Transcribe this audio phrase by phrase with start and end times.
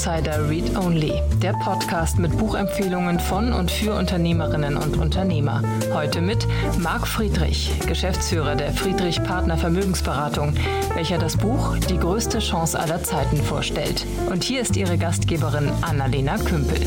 [0.00, 1.12] Insider Read Only,
[1.42, 5.62] der Podcast mit Buchempfehlungen von und für Unternehmerinnen und Unternehmer.
[5.92, 6.48] Heute mit
[6.78, 10.54] Marc Friedrich, Geschäftsführer der Friedrich Partner Vermögensberatung,
[10.94, 14.06] welcher das Buch Die größte Chance aller Zeiten vorstellt.
[14.30, 16.80] Und hier ist Ihre Gastgeberin Annalena Kümpel.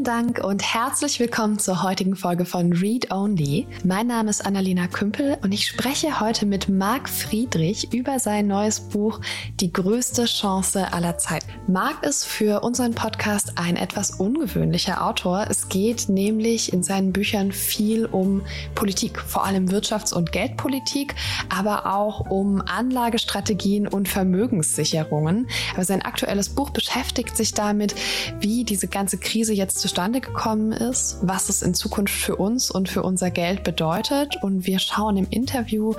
[0.00, 3.66] Vielen Dank und herzlich willkommen zur heutigen Folge von Read Only.
[3.84, 8.80] Mein Name ist Annalena Kümpel und ich spreche heute mit Marc Friedrich über sein neues
[8.80, 9.20] Buch
[9.60, 11.44] Die größte Chance aller Zeit.
[11.66, 15.46] Marc ist für unseren Podcast ein etwas ungewöhnlicher Autor.
[15.50, 18.40] Es geht nämlich in seinen Büchern viel um
[18.74, 21.14] Politik, vor allem Wirtschafts- und Geldpolitik,
[21.50, 25.46] aber auch um Anlagestrategien und Vermögenssicherungen.
[25.74, 27.94] Aber sein aktuelles Buch beschäftigt sich damit,
[28.40, 32.88] wie diese ganze Krise jetzt zustande gekommen ist, was es in Zukunft für uns und
[32.88, 34.36] für unser Geld bedeutet.
[34.40, 35.94] Und wir schauen im Interview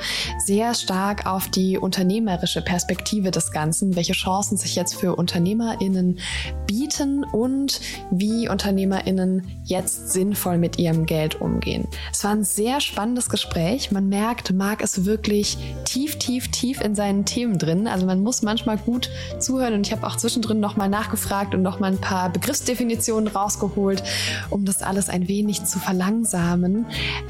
[0.45, 6.19] sehr stark auf die unternehmerische Perspektive des Ganzen, welche Chancen sich jetzt für UnternehmerInnen
[6.67, 7.81] bieten und
[8.11, 11.85] wie UnternehmerInnen jetzt sinnvoll mit ihrem Geld umgehen.
[12.13, 13.91] Es war ein sehr spannendes Gespräch.
[13.91, 17.89] Man merkt, Marc ist wirklich tief, tief, tief in seinen Themen drin.
[17.89, 21.91] Also man muss manchmal gut zuhören und ich habe auch zwischendrin nochmal nachgefragt und nochmal
[21.91, 24.03] ein paar Begriffsdefinitionen raus rausgeholt,
[24.49, 26.85] um das alles ein wenig zu verlangsamen.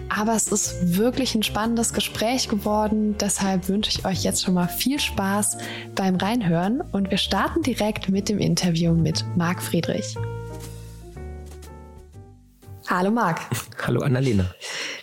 [0.09, 3.15] Aber es ist wirklich ein spannendes Gespräch geworden.
[3.19, 5.57] Deshalb wünsche ich euch jetzt schon mal viel Spaß
[5.95, 10.15] beim Reinhören und wir starten direkt mit dem Interview mit Marc Friedrich.
[12.87, 13.39] Hallo Marc.
[13.87, 14.53] Hallo Annalena.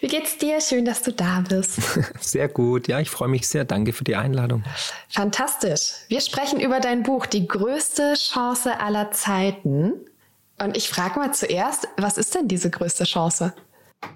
[0.00, 0.60] Wie geht's dir?
[0.60, 1.80] Schön, dass du da bist.
[2.20, 2.86] Sehr gut.
[2.86, 3.64] Ja, ich freue mich sehr.
[3.64, 4.62] Danke für die Einladung.
[5.08, 5.92] Fantastisch.
[6.08, 9.94] Wir sprechen über dein Buch Die größte Chance aller Zeiten.
[10.60, 13.54] Und ich frage mal zuerst, was ist denn diese größte Chance?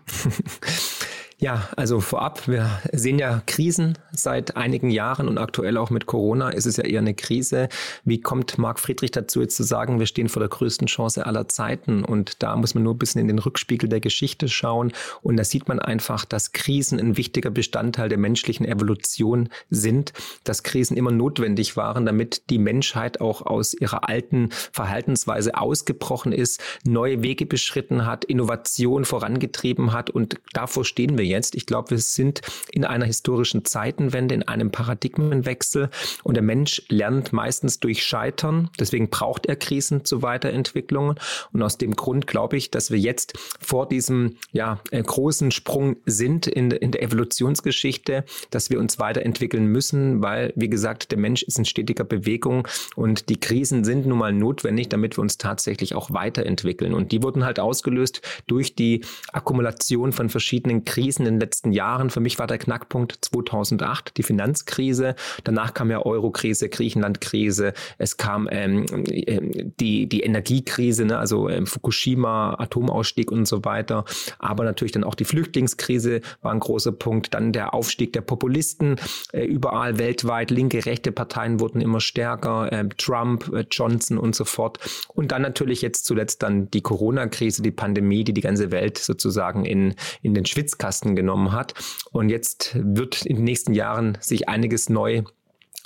[1.43, 6.51] Ja, also vorab, wir sehen ja Krisen seit einigen Jahren und aktuell auch mit Corona
[6.51, 7.69] ist es ja eher eine Krise.
[8.05, 11.49] Wie kommt Marc Friedrich dazu jetzt zu sagen, wir stehen vor der größten Chance aller
[11.49, 12.05] Zeiten?
[12.05, 14.93] Und da muss man nur ein bisschen in den Rückspiegel der Geschichte schauen.
[15.21, 20.13] Und da sieht man einfach, dass Krisen ein wichtiger Bestandteil der menschlichen Evolution sind,
[20.45, 26.63] dass Krisen immer notwendig waren, damit die Menschheit auch aus ihrer alten Verhaltensweise ausgebrochen ist,
[26.85, 30.09] neue Wege beschritten hat, Innovation vorangetrieben hat.
[30.09, 31.32] Und davor stehen wir jetzt.
[31.55, 35.91] Ich glaube, wir sind in einer historischen Zeitenwende, in einem Paradigmenwechsel
[36.23, 38.71] und der Mensch lernt meistens durch Scheitern.
[38.79, 41.15] Deswegen braucht er Krisen zur Weiterentwicklung.
[41.53, 45.97] Und aus dem Grund glaube ich, dass wir jetzt vor diesem ja, äh, großen Sprung
[46.07, 51.43] sind in, in der Evolutionsgeschichte, dass wir uns weiterentwickeln müssen, weil, wie gesagt, der Mensch
[51.43, 55.95] ist in stetiger Bewegung und die Krisen sind nun mal notwendig, damit wir uns tatsächlich
[55.95, 56.95] auch weiterentwickeln.
[56.95, 62.11] Und die wurden halt ausgelöst durch die Akkumulation von verschiedenen Krisen in den letzten Jahren.
[62.11, 65.15] Für mich war der Knackpunkt 2008, die Finanzkrise.
[65.45, 67.73] Danach kam ja Eurokrise, Griechenlandkrise.
[67.99, 71.19] Es kam ähm, ähm, die, die Energiekrise, ne?
[71.19, 74.05] also ähm, Fukushima, Atomausstieg und so weiter.
[74.39, 77.35] Aber natürlich dann auch die Flüchtlingskrise war ein großer Punkt.
[77.35, 78.97] Dann der Aufstieg der Populisten.
[79.33, 82.73] Äh, überall weltweit linke, rechte Parteien wurden immer stärker.
[82.73, 84.79] Äh, Trump, äh, Johnson und so fort.
[85.09, 89.65] Und dann natürlich jetzt zuletzt dann die Corona-Krise, die Pandemie, die die ganze Welt sozusagen
[89.65, 91.75] in, in den Schwitzkasten genommen hat.
[92.13, 95.23] Und jetzt wird in den nächsten Jahren sich einiges neu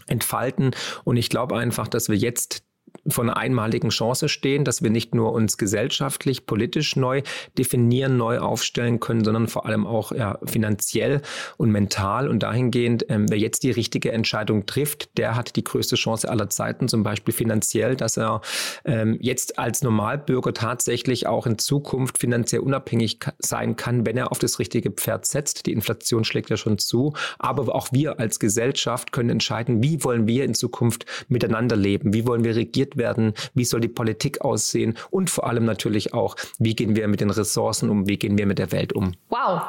[0.07, 0.73] entfalten.
[1.05, 2.66] Und ich glaube einfach, dass wir jetzt
[3.09, 7.23] vor einer einmaligen Chance stehen, dass wir nicht nur uns gesellschaftlich, politisch neu
[7.59, 11.23] definieren, neu aufstellen können, sondern vor allem auch ja, finanziell
[11.57, 12.29] und mental.
[12.29, 16.49] Und dahingehend, ähm, wer jetzt die richtige Entscheidung trifft, der hat die größte Chance aller
[16.49, 18.41] Zeiten, zum Beispiel finanziell, dass er
[18.85, 24.39] ähm, jetzt als Normalbürger tatsächlich auch in Zukunft finanziell unabhängig sein kann, wenn er auf
[24.39, 25.67] das richtige Pferd setzt.
[25.67, 27.13] Die Inflation schlägt ja schon zu.
[27.39, 32.13] Aber auch wir als Gesellschaft können entscheiden, wie wollen wir in Zukunft miteinander leben?
[32.13, 36.37] Wie wollen wir regiert werden, wie soll die Politik aussehen und vor allem natürlich auch,
[36.59, 39.15] wie gehen wir mit den Ressourcen um, wie gehen wir mit der Welt um.
[39.29, 39.63] Wow,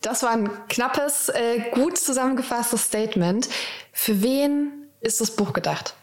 [0.00, 3.48] das war ein knappes, äh, gut zusammengefasstes Statement.
[3.92, 5.94] Für wen ist das Buch gedacht?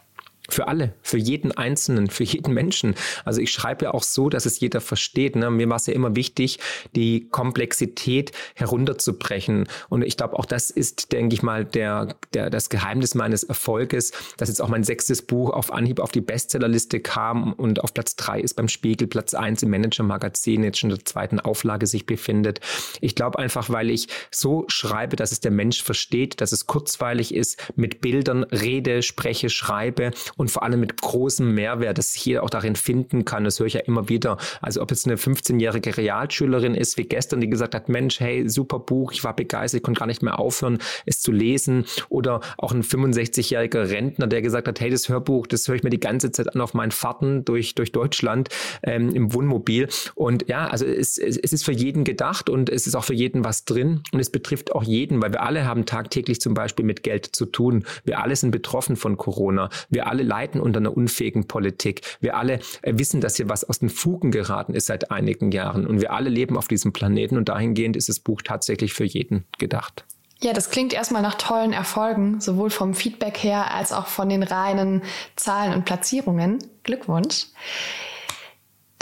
[0.49, 2.95] Für alle, für jeden Einzelnen, für jeden Menschen.
[3.23, 5.37] Also ich schreibe ja auch so, dass es jeder versteht.
[5.37, 5.49] Ne?
[5.49, 6.59] Mir war es ja immer wichtig,
[6.97, 9.69] die Komplexität herunterzubrechen.
[9.87, 14.11] Und ich glaube, auch das ist, denke ich mal, der, der, das Geheimnis meines Erfolges,
[14.35, 18.17] dass jetzt auch mein sechstes Buch auf Anhieb auf die Bestsellerliste kam und auf Platz
[18.17, 22.05] drei ist beim Spiegel, Platz eins im Manager-Magazin, jetzt schon in der zweiten Auflage sich
[22.05, 22.59] befindet.
[22.99, 27.33] Ich glaube einfach, weil ich so schreibe, dass es der Mensch versteht, dass es kurzweilig
[27.33, 32.43] ist, mit Bildern rede, spreche, schreibe und vor allem mit großem Mehrwert, dass sich jeder
[32.43, 33.43] auch darin finden kann.
[33.43, 34.37] Das höre ich ja immer wieder.
[34.61, 38.79] Also ob jetzt eine 15-jährige Realschülerin ist, wie gestern, die gesagt hat, Mensch, hey, super
[38.79, 41.85] Buch, ich war begeistert, ich konnte gar nicht mehr aufhören, es zu lesen.
[42.09, 45.89] Oder auch ein 65-jähriger Rentner, der gesagt hat, hey, das Hörbuch, das höre ich mir
[45.89, 48.49] die ganze Zeit an auf meinen Fahrten durch, durch Deutschland
[48.83, 49.87] ähm, im Wohnmobil.
[50.15, 53.43] Und ja, also es, es ist für jeden gedacht und es ist auch für jeden
[53.43, 57.03] was drin und es betrifft auch jeden, weil wir alle haben tagtäglich zum Beispiel mit
[57.03, 57.85] Geld zu tun.
[58.03, 59.69] Wir alle sind betroffen von Corona.
[59.89, 62.01] Wir alle leiden unter einer unfähigen Politik.
[62.19, 65.85] Wir alle äh, wissen, dass hier was aus den Fugen geraten ist seit einigen Jahren
[65.85, 69.45] und wir alle leben auf diesem Planeten und dahingehend ist das Buch tatsächlich für jeden
[69.59, 70.05] gedacht.
[70.43, 74.43] Ja, das klingt erstmal nach tollen Erfolgen, sowohl vom Feedback her als auch von den
[74.43, 75.01] reinen
[75.37, 76.59] Zahlen und Platzierungen.
[76.83, 77.45] Glückwunsch.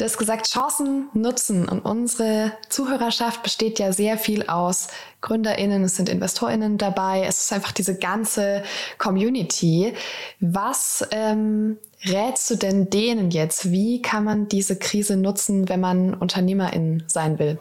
[0.01, 1.69] Du hast gesagt, Chancen nutzen.
[1.69, 4.87] Und unsere Zuhörerschaft besteht ja sehr viel aus
[5.21, 7.23] GründerInnen, es sind InvestorInnen dabei.
[7.23, 8.63] Es ist einfach diese ganze
[8.97, 9.93] Community.
[10.39, 13.69] Was ähm, rätst du denn denen jetzt?
[13.69, 17.59] Wie kann man diese Krise nutzen, wenn man UnternehmerIn sein will?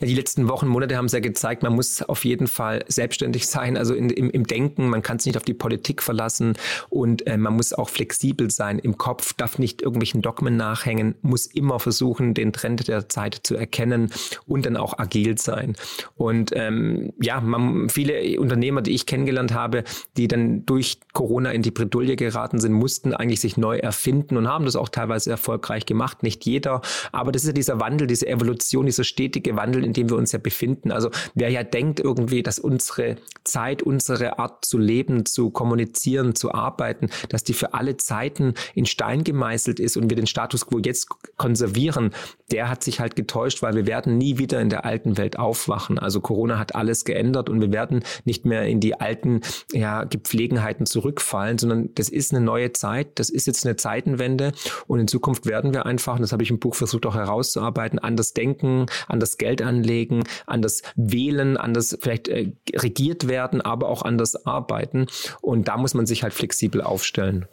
[0.00, 3.46] Ja, die letzten Wochen, Monate haben es ja gezeigt, man muss auf jeden Fall selbstständig
[3.46, 6.54] sein, also in, im, im, Denken, man kann sich nicht auf die Politik verlassen
[6.90, 11.46] und äh, man muss auch flexibel sein im Kopf, darf nicht irgendwelchen Dogmen nachhängen, muss
[11.46, 14.10] immer versuchen, den Trend der Zeit zu erkennen
[14.46, 15.76] und dann auch agil sein.
[16.16, 19.84] Und ähm, ja, man, viele Unternehmer, die ich kennengelernt habe,
[20.16, 24.48] die dann durch Corona in die Bredouille geraten sind, mussten eigentlich sich neu erfinden und
[24.48, 26.22] haben das auch teilweise erfolgreich gemacht.
[26.22, 26.82] Nicht jeder,
[27.12, 30.32] aber das ist ja dieser Wandel, diese Evolution, dieser stetige Wandel, in dem wir uns
[30.32, 30.90] ja befinden.
[30.90, 36.52] Also wer ja denkt irgendwie, dass unsere Zeit, unsere Art zu leben, zu kommunizieren, zu
[36.52, 40.78] arbeiten, dass die für alle Zeiten in Stein gemeißelt ist und wir den Status quo
[40.78, 42.10] jetzt konservieren,
[42.50, 45.98] der hat sich halt getäuscht, weil wir werden nie wieder in der alten Welt aufwachen.
[45.98, 49.40] Also Corona hat alles geändert und wir werden nicht mehr in die alten
[49.72, 54.52] ja, Gepflegenheiten zurückfallen, sondern das ist eine neue Zeit, das ist jetzt eine Zeitenwende
[54.86, 58.32] und in Zukunft werden wir einfach, das habe ich im Buch versucht auch herauszuarbeiten, anders
[58.32, 65.06] denken, anders Geld anlegen, anders wählen, anders vielleicht äh, regiert werden, aber auch anders arbeiten.
[65.40, 67.46] Und da muss man sich halt flexibel aufstellen.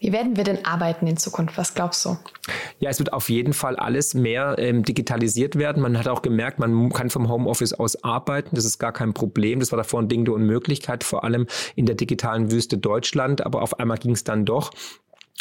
[0.00, 1.58] Wie werden wir denn arbeiten in Zukunft?
[1.58, 2.16] Was glaubst du?
[2.78, 5.82] Ja, es wird auf jeden Fall alles mehr ähm, digitalisiert werden.
[5.82, 8.54] Man hat auch gemerkt, man kann vom Homeoffice aus arbeiten.
[8.54, 9.60] Das ist gar kein Problem.
[9.60, 13.44] Das war davor ein Ding der Unmöglichkeit, vor allem in der digitalen Wüste Deutschland.
[13.44, 14.70] Aber auf einmal ging es dann doch.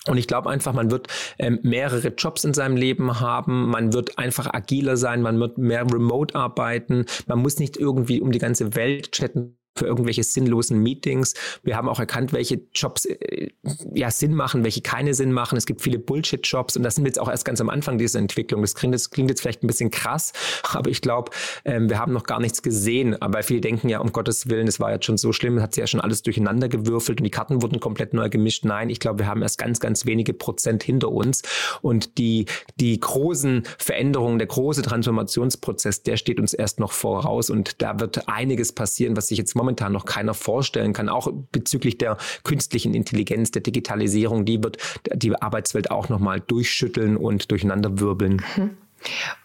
[0.08, 1.08] Und ich glaube einfach, man wird
[1.40, 5.86] ähm, mehrere Jobs in seinem Leben haben, man wird einfach agiler sein, man wird mehr
[5.92, 11.34] remote arbeiten, man muss nicht irgendwie um die ganze Welt chatten für irgendwelche sinnlosen Meetings.
[11.64, 13.50] Wir haben auch erkannt, welche Jobs äh,
[13.94, 15.58] ja Sinn machen, welche keine Sinn machen.
[15.58, 18.20] Es gibt viele Bullshit-Jobs und das sind wir jetzt auch erst ganz am Anfang dieser
[18.20, 18.62] Entwicklung.
[18.62, 20.34] Das klingt, das klingt jetzt vielleicht ein bisschen krass,
[20.72, 21.32] aber ich glaube,
[21.66, 23.20] ähm, wir haben noch gar nichts gesehen.
[23.22, 25.82] Aber viele denken ja, um Gottes Willen, das war jetzt schon so schlimm, hat sich
[25.82, 28.66] ja schon alles durcheinander gewürfelt und die Karten wurden komplett neu gemischt.
[28.66, 31.44] Nein, ich glaube, wir haben erst ganz, ganz wenige Prozent hinter uns
[31.82, 32.46] und die,
[32.80, 38.28] die großen Veränderungen, der große Transformationsprozess, der steht uns erst noch voraus und da wird
[38.28, 42.94] einiges passieren, was sich jetzt momentan momentan noch keiner vorstellen kann, auch bezüglich der künstlichen
[42.94, 44.78] Intelligenz, der Digitalisierung, die wird
[45.14, 48.42] die Arbeitswelt auch nochmal durchschütteln und durcheinanderwirbeln.
[48.56, 48.78] Mhm.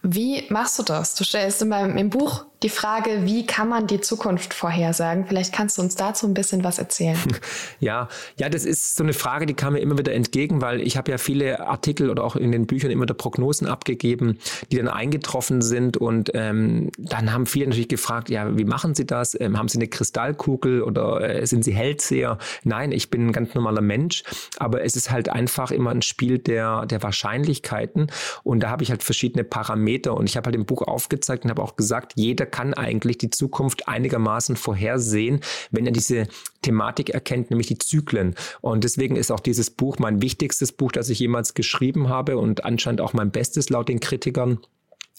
[0.02, 1.14] Wie machst du das?
[1.14, 5.26] Du stellst immer im Buch die Frage, wie kann man die Zukunft vorhersagen?
[5.26, 7.18] Vielleicht kannst du uns dazu ein bisschen was erzählen.
[7.80, 10.96] Ja, ja, das ist so eine Frage, die kam mir immer wieder entgegen, weil ich
[10.96, 14.38] habe ja viele Artikel oder auch in den Büchern immer wieder Prognosen abgegeben,
[14.70, 19.04] die dann eingetroffen sind und ähm, dann haben viele natürlich gefragt, ja, wie machen Sie
[19.04, 19.38] das?
[19.40, 22.38] Ähm, haben Sie eine Kristallkugel oder äh, sind Sie Hellseher?
[22.62, 24.22] Nein, ich bin ein ganz normaler Mensch,
[24.58, 28.12] aber es ist halt einfach immer ein Spiel der, der Wahrscheinlichkeiten
[28.44, 31.50] und da habe ich halt verschiedene Parameter und ich habe halt im Buch aufgezeigt und
[31.50, 36.28] habe auch gesagt, jeder kann eigentlich die Zukunft einigermaßen vorhersehen, wenn er diese
[36.62, 38.34] Thematik erkennt, nämlich die Zyklen.
[38.60, 42.64] Und deswegen ist auch dieses Buch mein wichtigstes Buch, das ich jemals geschrieben habe und
[42.64, 44.58] anscheinend auch mein bestes laut den Kritikern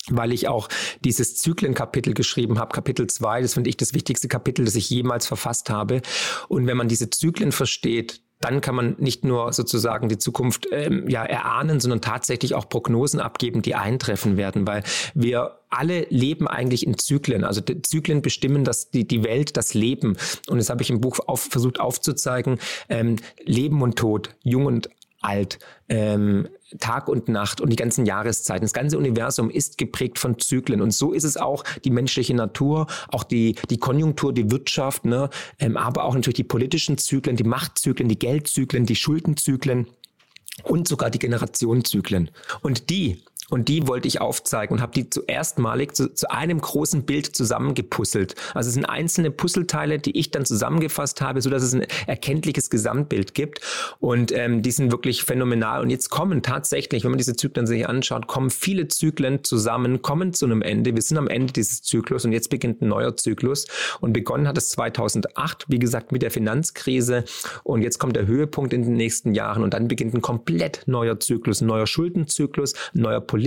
[0.10, 0.68] weil ich auch
[1.06, 5.28] dieses Zyklenkapitel geschrieben habe, Kapitel 2, das finde ich das wichtigste Kapitel, das ich jemals
[5.28, 6.02] verfasst habe.
[6.50, 11.08] Und wenn man diese Zyklen versteht, dann kann man nicht nur sozusagen die Zukunft ähm,
[11.08, 14.84] ja erahnen, sondern tatsächlich auch Prognosen abgeben, die eintreffen werden, weil
[15.14, 17.46] wir alle leben eigentlich in Zyklen.
[17.46, 20.18] Also Zyklen bestimmen das, die, die Welt, das Leben.
[20.48, 22.60] Und das habe ich im Buch auf, versucht aufzuzeigen.
[22.90, 24.90] Ähm, Leben und Tod, jung und
[25.24, 26.48] alt, ähm,
[26.80, 28.64] Tag und Nacht und die ganzen Jahreszeiten.
[28.64, 32.88] Das ganze Universum ist geprägt von Zyklen und so ist es auch die menschliche Natur,
[33.10, 35.30] auch die, die Konjunktur, die Wirtschaft, ne?
[35.60, 39.88] ähm, aber auch natürlich die politischen Zyklen, die Machtzyklen, die Geldzyklen, die Schuldenzyklen
[40.64, 42.30] und sogar die Generationenzyklen.
[42.62, 43.24] Und die
[43.54, 48.34] Und die wollte ich aufzeigen und habe die zuerstmalig zu, zu einem großen Bild zusammengepuzzelt.
[48.56, 52.72] Also es sind einzelne Puzzleteile, die ich dann zusammengefasst habe, so dass es ein erkenntliches
[52.72, 53.62] Gesamtbild gibt.
[54.00, 55.84] Und ähm, die sind wirklich phänomenal.
[55.84, 60.34] Und jetzt kommen tatsächlich, wenn man diese Zyklen sich anschaut, kommen viele Zyklen zusammen, kommen
[60.34, 60.96] zu einem Ende.
[60.96, 63.68] Wir sind am Ende dieses Zyklus und jetzt beginnt ein neuer Zyklus.
[64.02, 67.24] Und begonnen hat es 2008, wie gesagt, mit der Finanzkrise.
[67.64, 71.20] Und jetzt kommt der Höhepunkt in den nächsten Jahren und dann beginnt ein komplett neuer
[71.20, 73.43] Zyklus, ein neuer Schuldenzyklus, ein neuer Politik,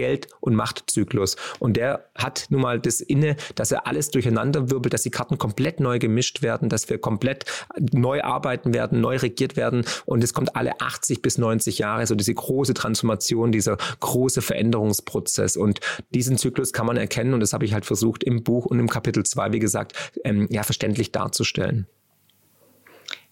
[0.00, 1.36] Geld- und Machtzyklus.
[1.58, 5.36] Und der hat nun mal das inne, dass er alles durcheinander wirbelt, dass die Karten
[5.36, 7.44] komplett neu gemischt werden, dass wir komplett
[7.92, 9.84] neu arbeiten werden, neu regiert werden.
[10.06, 15.56] Und es kommt alle 80 bis 90 Jahre, so diese große Transformation, dieser große Veränderungsprozess.
[15.56, 15.80] Und
[16.14, 17.34] diesen Zyklus kann man erkennen.
[17.34, 19.92] Und das habe ich halt versucht im Buch und im Kapitel 2, wie gesagt,
[20.24, 21.86] ähm, ja, verständlich darzustellen.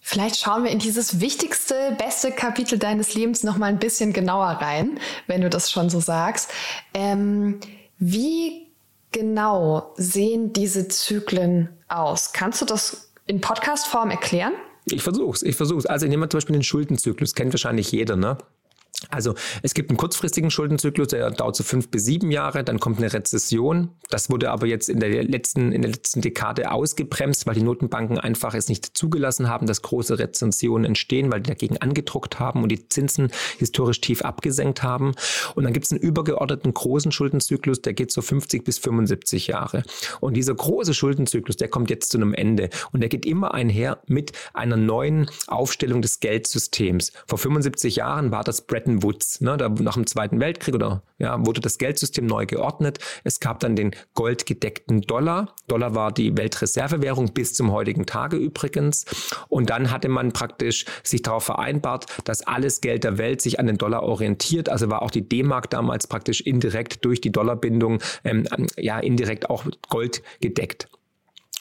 [0.09, 4.47] Vielleicht schauen wir in dieses wichtigste, beste Kapitel deines Lebens noch mal ein bisschen genauer
[4.47, 6.49] rein, wenn du das schon so sagst.
[6.95, 7.59] Ähm,
[7.99, 8.65] wie
[9.11, 12.33] genau sehen diese Zyklen aus?
[12.33, 14.53] Kannst du das in Podcast-Form erklären?
[14.85, 15.85] Ich versuch's, ich versuch's.
[15.85, 18.39] Also nehmen wir zum Beispiel den Schuldenzyklus, kennt wahrscheinlich jeder, ne?
[19.09, 22.99] Also es gibt einen kurzfristigen Schuldenzyklus, der dauert so fünf bis sieben Jahre, dann kommt
[22.99, 23.89] eine Rezession.
[24.09, 28.19] Das wurde aber jetzt in der letzten, in der letzten Dekade ausgebremst, weil die Notenbanken
[28.19, 32.69] einfach es nicht zugelassen haben, dass große Rezessionen entstehen, weil die dagegen angedruckt haben und
[32.69, 35.13] die Zinsen historisch tief abgesenkt haben.
[35.55, 39.83] Und dann gibt es einen übergeordneten großen Schuldenzyklus, der geht so 50 bis 75 Jahre.
[40.19, 42.69] Und dieser große Schuldenzyklus, der kommt jetzt zu einem Ende.
[42.91, 47.11] Und der geht immer einher mit einer neuen Aufstellung des Geldsystems.
[47.27, 49.41] Vor 75 Jahren war das Bretton Woods.
[49.41, 49.57] Ne?
[49.57, 52.99] Da, nach dem Zweiten Weltkrieg oder ja, wurde das Geldsystem neu geordnet.
[53.23, 55.55] Es gab dann den goldgedeckten Dollar.
[55.67, 59.05] Dollar war die Weltreservewährung bis zum heutigen Tage übrigens.
[59.49, 63.67] Und dann hatte man praktisch sich darauf vereinbart, dass alles Geld der Welt sich an
[63.67, 64.69] den Dollar orientiert.
[64.69, 68.45] Also war auch die D-Mark damals praktisch indirekt durch die Dollarbindung ähm,
[68.77, 70.87] ja indirekt auch Gold gedeckt.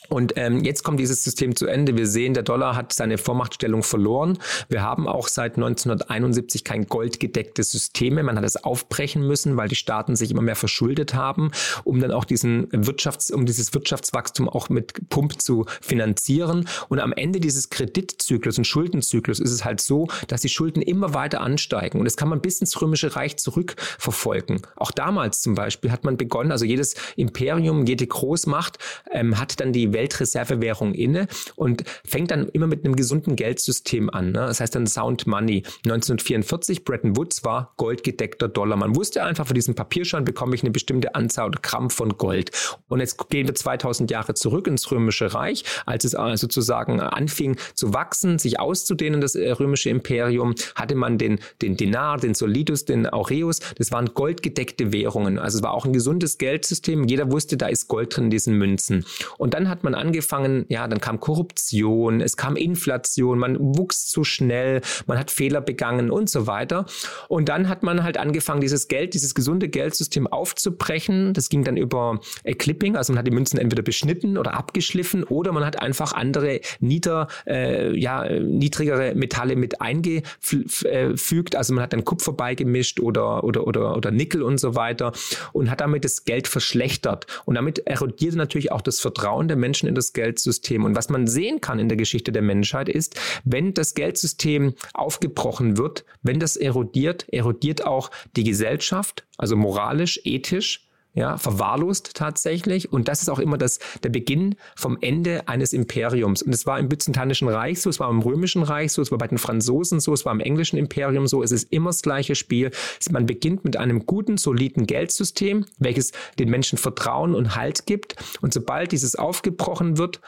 [0.09, 1.97] Und ähm, jetzt kommt dieses System zu Ende.
[1.97, 4.39] Wir sehen, der Dollar hat seine Vormachtstellung verloren.
[4.69, 8.25] Wir haben auch seit 1971 kein goldgedecktes System mehr.
[8.25, 11.51] Man hat es aufbrechen müssen, weil die Staaten sich immer mehr verschuldet haben,
[11.85, 16.69] um dann auch diesen Wirtschafts-, um dieses Wirtschaftswachstum auch mit Pump zu finanzieren.
[16.89, 21.15] Und am Ende dieses Kreditzyklus und Schuldenzyklus ist es halt so, dass die Schulden immer
[21.15, 21.99] weiter ansteigen.
[21.99, 24.63] Und das kann man bis ins Römische Reich zurückverfolgen.
[24.77, 28.79] Auch damals zum Beispiel hat man begonnen, also jedes Imperium, jede Großmacht
[29.11, 31.27] ähm, hat dann die Weltreservewährung inne
[31.57, 34.27] und fängt dann immer mit einem gesunden Geldsystem an.
[34.27, 34.47] Ne?
[34.47, 35.65] Das heißt dann Sound Money.
[35.85, 38.77] 1944, Bretton Woods war goldgedeckter Dollar.
[38.77, 42.53] Man wusste einfach, für diesen Papierschein bekomme ich eine bestimmte Anzahl oder Gramm von Gold.
[42.89, 47.57] Und jetzt gehen wir 2000 Jahre zurück ins Römische Reich, als es äh, sozusagen anfing
[47.75, 52.85] zu wachsen, sich auszudehnen, das äh, römische Imperium, hatte man den, den Dinar, den Solidus,
[52.85, 53.61] den Aureus.
[53.77, 55.39] Das waren goldgedeckte Währungen.
[55.39, 57.05] Also es war auch ein gesundes Geldsystem.
[57.05, 59.07] Jeder wusste, da ist Gold drin in diesen Münzen.
[59.39, 64.07] Und dann hat man man angefangen, ja, dann kam Korruption, es kam Inflation, man wuchs
[64.07, 66.87] zu schnell, man hat Fehler begangen und so weiter.
[67.29, 71.33] Und dann hat man halt angefangen, dieses Geld, dieses gesunde Geldsystem aufzubrechen.
[71.33, 72.21] Das ging dann über
[72.59, 76.61] Clipping, also man hat die Münzen entweder beschnitten oder abgeschliffen oder man hat einfach andere
[76.81, 81.57] nieder, äh, ja, niedrigere Metalle mit eingefügt.
[81.57, 85.13] Also man hat dann Kupfer beigemischt oder, oder, oder, oder Nickel und so weiter
[85.53, 87.27] und hat damit das Geld verschlechtert.
[87.45, 90.85] Und damit erodierte natürlich auch das Vertrauen der Menschen Menschen in das Geldsystem.
[90.85, 95.79] Und was man sehen kann in der Geschichte der Menschheit ist, wenn das Geldsystem aufgebrochen
[95.79, 102.93] wird, wenn das erodiert, erodiert auch die Gesellschaft, also moralisch, ethisch, ja, verwahrlost tatsächlich.
[102.93, 106.43] Und das ist auch immer das, der Beginn vom Ende eines Imperiums.
[106.43, 109.19] Und es war im Byzantinischen Reich so, es war im Römischen Reich so, es war
[109.19, 111.43] bei den Franzosen so, es war im englischen Imperium so.
[111.43, 112.71] Es ist immer das gleiche Spiel.
[113.11, 118.17] Man beginnt mit einem guten, soliden Geldsystem, welches den Menschen Vertrauen und Halt gibt.
[118.41, 120.21] Und sobald dieses aufgebrochen wird,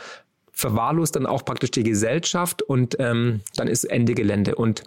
[0.52, 4.56] verwahrlost dann auch praktisch die Gesellschaft und ähm, dann ist Ende Gelände.
[4.56, 4.84] Und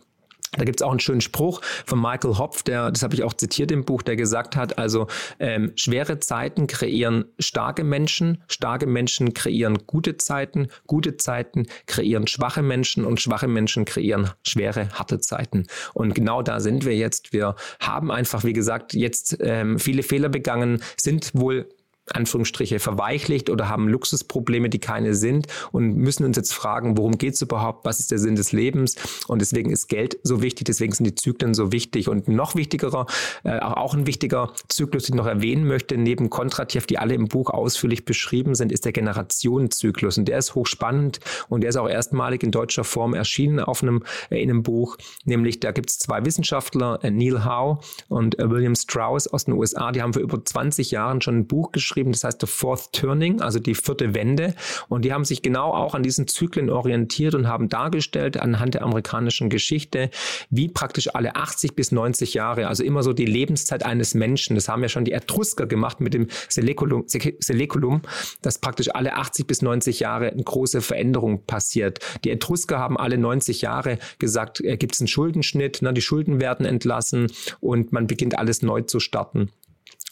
[0.57, 3.33] da gibt es auch einen schönen Spruch von Michael Hopf, der, das habe ich auch
[3.33, 5.07] zitiert im Buch, der gesagt hat, also
[5.39, 12.61] ähm, schwere Zeiten kreieren starke Menschen, starke Menschen kreieren gute Zeiten, gute Zeiten kreieren schwache
[12.61, 15.67] Menschen und schwache Menschen kreieren schwere, harte Zeiten.
[15.93, 17.33] Und genau da sind wir jetzt.
[17.33, 21.67] Wir haben einfach, wie gesagt, jetzt ähm, viele Fehler begangen, sind wohl
[22.11, 27.35] Anführungsstriche verweichlicht oder haben Luxusprobleme, die keine sind und müssen uns jetzt fragen, worum geht
[27.35, 28.95] es überhaupt, was ist der Sinn des Lebens?
[29.27, 32.09] Und deswegen ist Geld so wichtig, deswegen sind die Zyklen so wichtig.
[32.09, 33.05] Und noch wichtigerer,
[33.43, 37.27] äh, auch ein wichtiger Zyklus, den ich noch erwähnen möchte, neben Kontratiev, die alle im
[37.27, 40.17] Buch ausführlich beschrieben sind, ist der Generationenzyklus.
[40.17, 41.19] Und der ist hochspannend
[41.49, 44.97] und der ist auch erstmalig in deutscher Form erschienen auf einem, äh, in einem Buch,
[45.25, 47.79] nämlich da gibt es zwei Wissenschaftler, äh, Neil Howe
[48.09, 51.47] und äh, William Strauss aus den USA, die haben für über 20 Jahren schon ein
[51.47, 54.55] Buch geschrieben, geschrieben, das heißt The Fourth Turning, also die vierte Wende.
[54.89, 58.81] Und die haben sich genau auch an diesen Zyklen orientiert und haben dargestellt anhand der
[58.81, 60.09] amerikanischen Geschichte,
[60.49, 64.67] wie praktisch alle 80 bis 90 Jahre, also immer so die Lebenszeit eines Menschen, das
[64.67, 68.01] haben ja schon die Etrusker gemacht mit dem Seleculum,
[68.41, 71.99] dass praktisch alle 80 bis 90 Jahre eine große Veränderung passiert.
[72.23, 76.41] Die Etrusker haben alle 90 Jahre gesagt, äh, gibt es einen Schuldenschnitt, ne, die Schulden
[76.41, 79.51] werden entlassen und man beginnt alles neu zu starten.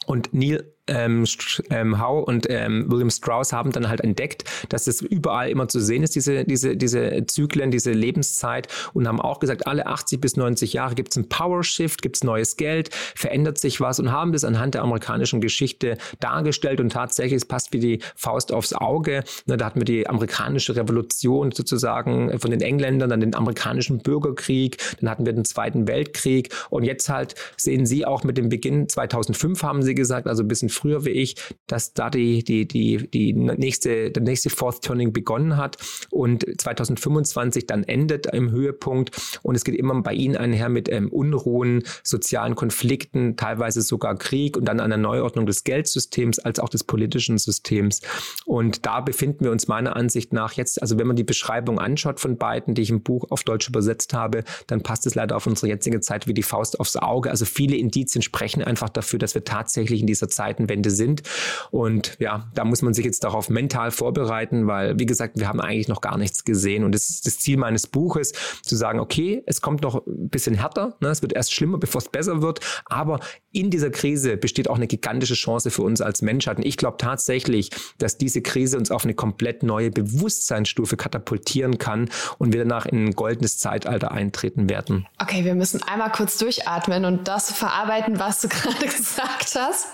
[0.06, 1.26] Und Neil ähm,
[1.70, 5.80] ähm, Howe und ähm, William Strauss haben dann halt entdeckt, dass es überall immer zu
[5.80, 10.38] sehen ist, diese, diese, diese Zyklen, diese Lebenszeit und haben auch gesagt, alle 80 bis
[10.38, 14.12] 90 Jahre gibt es einen Power Shift, gibt es neues Geld, verändert sich was und
[14.12, 18.74] haben das anhand der amerikanischen Geschichte dargestellt und tatsächlich, es passt wie die Faust aufs
[18.74, 19.24] Auge.
[19.46, 24.78] Na, da hatten wir die amerikanische Revolution sozusagen von den Engländern, dann den amerikanischen Bürgerkrieg,
[25.00, 28.90] dann hatten wir den Zweiten Weltkrieg und jetzt halt sehen Sie auch mit dem Beginn
[28.90, 31.36] 2005 haben Sie gesagt, also ein bisschen früher wie ich,
[31.68, 35.78] dass da die, die, die, die nächste, der nächste Fourth Turning begonnen hat
[36.10, 39.40] und 2025 dann endet im Höhepunkt.
[39.44, 44.58] Und es geht immer bei Ihnen einher mit ähm, Unruhen, sozialen Konflikten, teilweise sogar Krieg
[44.58, 48.02] und dann einer Neuordnung des Geldsystems als auch des politischen Systems.
[48.46, 52.20] Und da befinden wir uns meiner Ansicht nach jetzt, also wenn man die Beschreibung anschaut
[52.20, 55.46] von beiden, die ich im Buch auf Deutsch übersetzt habe, dann passt es leider auf
[55.46, 57.30] unsere jetzige Zeit wie die Faust aufs Auge.
[57.30, 61.24] Also viele Indizien sprechen einfach dafür, dass wir tatsächlich in dieser Zeit Zeitenwende sind.
[61.72, 65.60] Und ja, da muss man sich jetzt darauf mental vorbereiten, weil, wie gesagt, wir haben
[65.60, 66.84] eigentlich noch gar nichts gesehen.
[66.84, 70.56] Und das ist das Ziel meines Buches, zu sagen, okay, es kommt noch ein bisschen
[70.56, 71.10] härter, ne?
[71.10, 73.20] es wird erst schlimmer, bevor es besser wird, aber
[73.52, 76.58] in dieser Krise besteht auch eine gigantische Chance für uns als Menschheit.
[76.58, 82.10] Und ich glaube tatsächlich, dass diese Krise uns auf eine komplett neue Bewusstseinsstufe katapultieren kann
[82.38, 85.08] und wir danach in ein goldenes Zeitalter eintreten werden.
[85.22, 89.88] Okay, wir müssen einmal kurz durchatmen und das verarbeiten, was du gerade gesagt hast.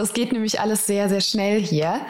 [0.00, 2.00] Das geht nämlich alles sehr, sehr schnell hier.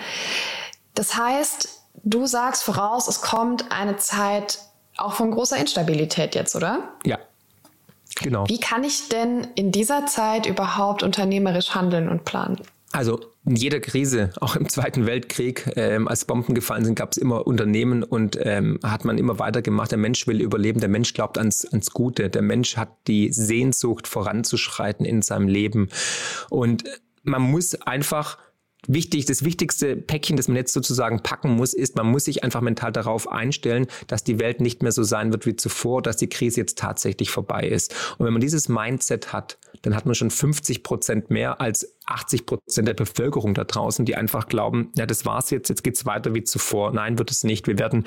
[0.94, 4.61] Das heißt, du sagst voraus, es kommt eine Zeit
[4.97, 6.94] auch von großer Instabilität jetzt, oder?
[7.04, 7.18] Ja.
[8.16, 8.48] Genau.
[8.48, 12.61] Wie kann ich denn in dieser Zeit überhaupt unternehmerisch handeln und planen?
[12.92, 17.16] Also in jeder Krise, auch im Zweiten Weltkrieg, ähm, als Bomben gefallen sind, gab es
[17.16, 19.90] immer Unternehmen und ähm, hat man immer weitergemacht.
[19.90, 24.07] Der Mensch will überleben, der Mensch glaubt ans, ans Gute, der Mensch hat die Sehnsucht
[24.07, 25.88] voranzuschreiten in seinem Leben.
[26.50, 26.85] Und
[27.22, 28.38] man muss einfach
[28.87, 32.61] wichtig, das wichtigste Päckchen, das man jetzt sozusagen packen muss, ist, man muss sich einfach
[32.61, 36.28] mental darauf einstellen, dass die Welt nicht mehr so sein wird wie zuvor, dass die
[36.28, 37.94] Krise jetzt tatsächlich vorbei ist.
[38.18, 42.46] Und wenn man dieses Mindset hat, dann hat man schon 50 Prozent mehr als 80
[42.46, 46.35] Prozent der Bevölkerung da draußen, die einfach glauben, ja, das war's jetzt, jetzt geht's weiter
[46.35, 46.92] wie zuvor.
[46.92, 47.66] Nein, wird es nicht.
[47.66, 48.04] Wir werden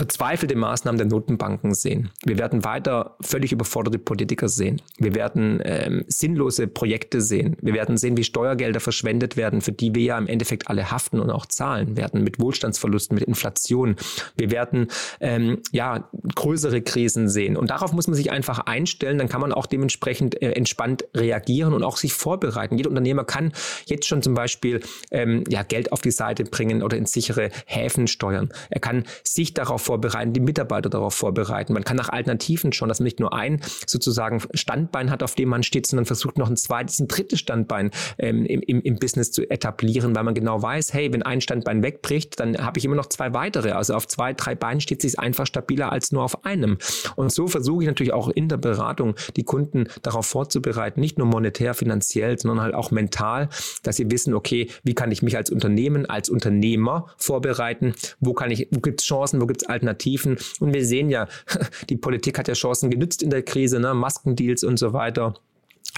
[0.00, 2.08] verzweifelte Maßnahmen der Notenbanken sehen.
[2.24, 4.80] Wir werden weiter völlig überforderte Politiker sehen.
[4.96, 7.58] Wir werden ähm, sinnlose Projekte sehen.
[7.60, 11.20] Wir werden sehen, wie Steuergelder verschwendet werden, für die wir ja im Endeffekt alle haften
[11.20, 13.96] und auch zahlen werden, mit Wohlstandsverlusten, mit Inflation.
[14.38, 14.86] Wir werden
[15.20, 17.58] ähm, ja größere Krisen sehen.
[17.58, 19.18] Und darauf muss man sich einfach einstellen.
[19.18, 22.78] Dann kann man auch dementsprechend äh, entspannt reagieren und auch sich vorbereiten.
[22.78, 23.52] Jeder Unternehmer kann
[23.84, 28.06] jetzt schon zum Beispiel ähm, ja, Geld auf die Seite bringen oder in sichere Häfen
[28.06, 28.48] steuern.
[28.70, 31.72] Er kann sich darauf vorbereiten, die Mitarbeiter darauf vorbereiten.
[31.72, 35.48] Man kann nach Alternativen schauen, dass man nicht nur ein sozusagen Standbein hat, auf dem
[35.48, 39.32] man steht, sondern versucht noch ein zweites, ein drittes Standbein ähm, im, im, im Business
[39.32, 42.94] zu etablieren, weil man genau weiß, hey, wenn ein Standbein wegbricht, dann habe ich immer
[42.94, 43.72] noch zwei weitere.
[43.72, 46.78] Also auf zwei, drei Beinen steht sich einfach stabiler als nur auf einem.
[47.16, 51.26] Und so versuche ich natürlich auch in der Beratung die Kunden darauf vorzubereiten, nicht nur
[51.26, 53.48] monetär, finanziell, sondern halt auch mental,
[53.82, 58.52] dass sie wissen, okay, wie kann ich mich als Unternehmen, als Unternehmer vorbereiten, wo kann
[58.52, 60.38] ich, wo gibt es Chancen, wo gibt es Alternativen.
[60.60, 61.28] Und wir sehen ja,
[61.88, 63.94] die Politik hat ja Chancen genützt in der Krise, ne?
[63.94, 65.34] Maskendeals und so weiter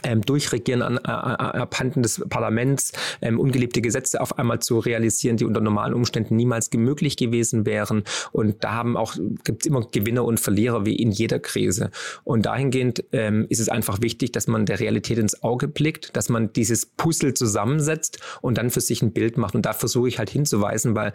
[0.03, 5.61] ähm, Durchregieren an, abhanden des Parlaments, ähm, ungeliebte Gesetze auf einmal zu realisieren, die unter
[5.61, 8.05] normalen Umständen niemals möglich gewesen wären.
[8.33, 11.91] Und da haben auch gibt es immer Gewinner und Verlierer wie in jeder Krise.
[12.25, 16.29] Und dahingehend ähm, ist es einfach wichtig, dass man der Realität ins Auge blickt, dass
[16.29, 19.55] man dieses Puzzle zusammensetzt und dann für sich ein Bild macht.
[19.55, 21.13] Und da versuche ich halt hinzuweisen, weil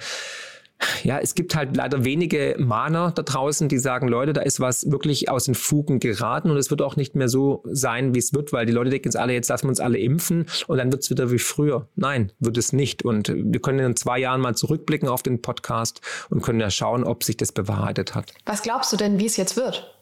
[1.04, 4.92] ja, es gibt halt leider wenige Mahner da draußen, die sagen, Leute, da ist was
[4.92, 8.34] wirklich aus den Fugen geraten und es wird auch nicht mehr so sein, wie es
[8.34, 10.92] wird, weil die Leute denken jetzt alle, jetzt lassen wir uns alle impfen und dann
[10.92, 11.88] wird es wieder wie früher.
[11.96, 13.04] Nein, wird es nicht.
[13.04, 17.04] Und wir können in zwei Jahren mal zurückblicken auf den Podcast und können ja schauen,
[17.04, 18.34] ob sich das bewahrheitet hat.
[18.46, 19.94] Was glaubst du denn, wie es jetzt wird?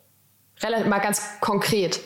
[0.62, 2.00] Relativ mal ganz konkret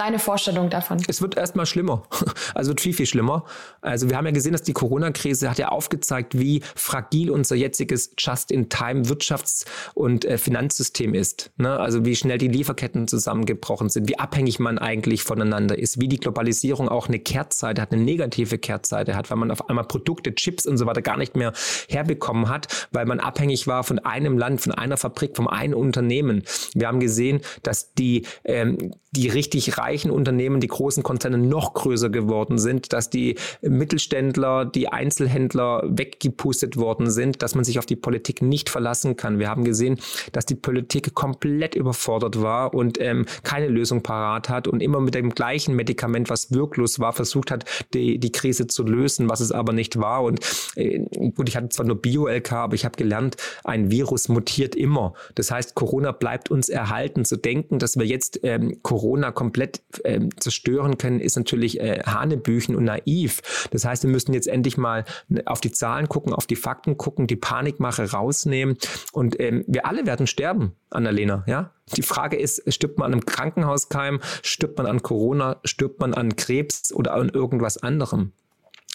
[0.00, 1.02] deine Vorstellung davon?
[1.08, 2.02] Es wird erstmal schlimmer.
[2.54, 3.44] Also wird viel, viel schlimmer.
[3.80, 8.12] Also wir haben ja gesehen, dass die Corona-Krise hat ja aufgezeigt, wie fragil unser jetziges
[8.18, 11.50] Just-in-Time-Wirtschafts- und äh, Finanzsystem ist.
[11.56, 11.78] Ne?
[11.78, 16.18] Also wie schnell die Lieferketten zusammengebrochen sind, wie abhängig man eigentlich voneinander ist, wie die
[16.18, 20.66] Globalisierung auch eine Kehrtseite hat, eine negative Kehrtseite hat, weil man auf einmal Produkte, Chips
[20.66, 21.52] und so weiter gar nicht mehr
[21.88, 26.42] herbekommen hat, weil man abhängig war von einem Land, von einer Fabrik, von einem Unternehmen.
[26.74, 32.10] Wir haben gesehen, dass die, ähm, die richtig reichen Unternehmen, die großen Konzerne noch größer
[32.10, 37.96] geworden sind, dass die Mittelständler, die Einzelhändler weggepustet worden sind, dass man sich auf die
[37.96, 39.38] Politik nicht verlassen kann.
[39.38, 39.98] Wir haben gesehen,
[40.32, 45.14] dass die Politik komplett überfordert war und ähm, keine Lösung parat hat und immer mit
[45.14, 49.52] dem gleichen Medikament, was wirklos war, versucht hat, die, die Krise zu lösen, was es
[49.52, 50.22] aber nicht war.
[50.22, 50.40] Und
[50.76, 50.98] äh,
[51.34, 55.14] gut, ich hatte zwar nur Bio-LK, aber ich habe gelernt, ein Virus mutiert immer.
[55.34, 57.24] Das heißt, Corona bleibt uns erhalten.
[57.24, 62.76] Zu denken, dass wir jetzt ähm, Corona komplett äh, zerstören können, ist natürlich äh, Hanebüchen
[62.76, 63.68] und naiv.
[63.70, 65.04] Das heißt, wir müssen jetzt endlich mal
[65.46, 68.76] auf die Zahlen gucken, auf die Fakten gucken, die Panikmache rausnehmen
[69.12, 71.72] und ähm, wir alle werden sterben, Annalena, ja?
[71.96, 76.36] Die Frage ist, stirbt man an einem Krankenhauskeim, stirbt man an Corona, stirbt man an
[76.36, 78.32] Krebs oder an irgendwas anderem?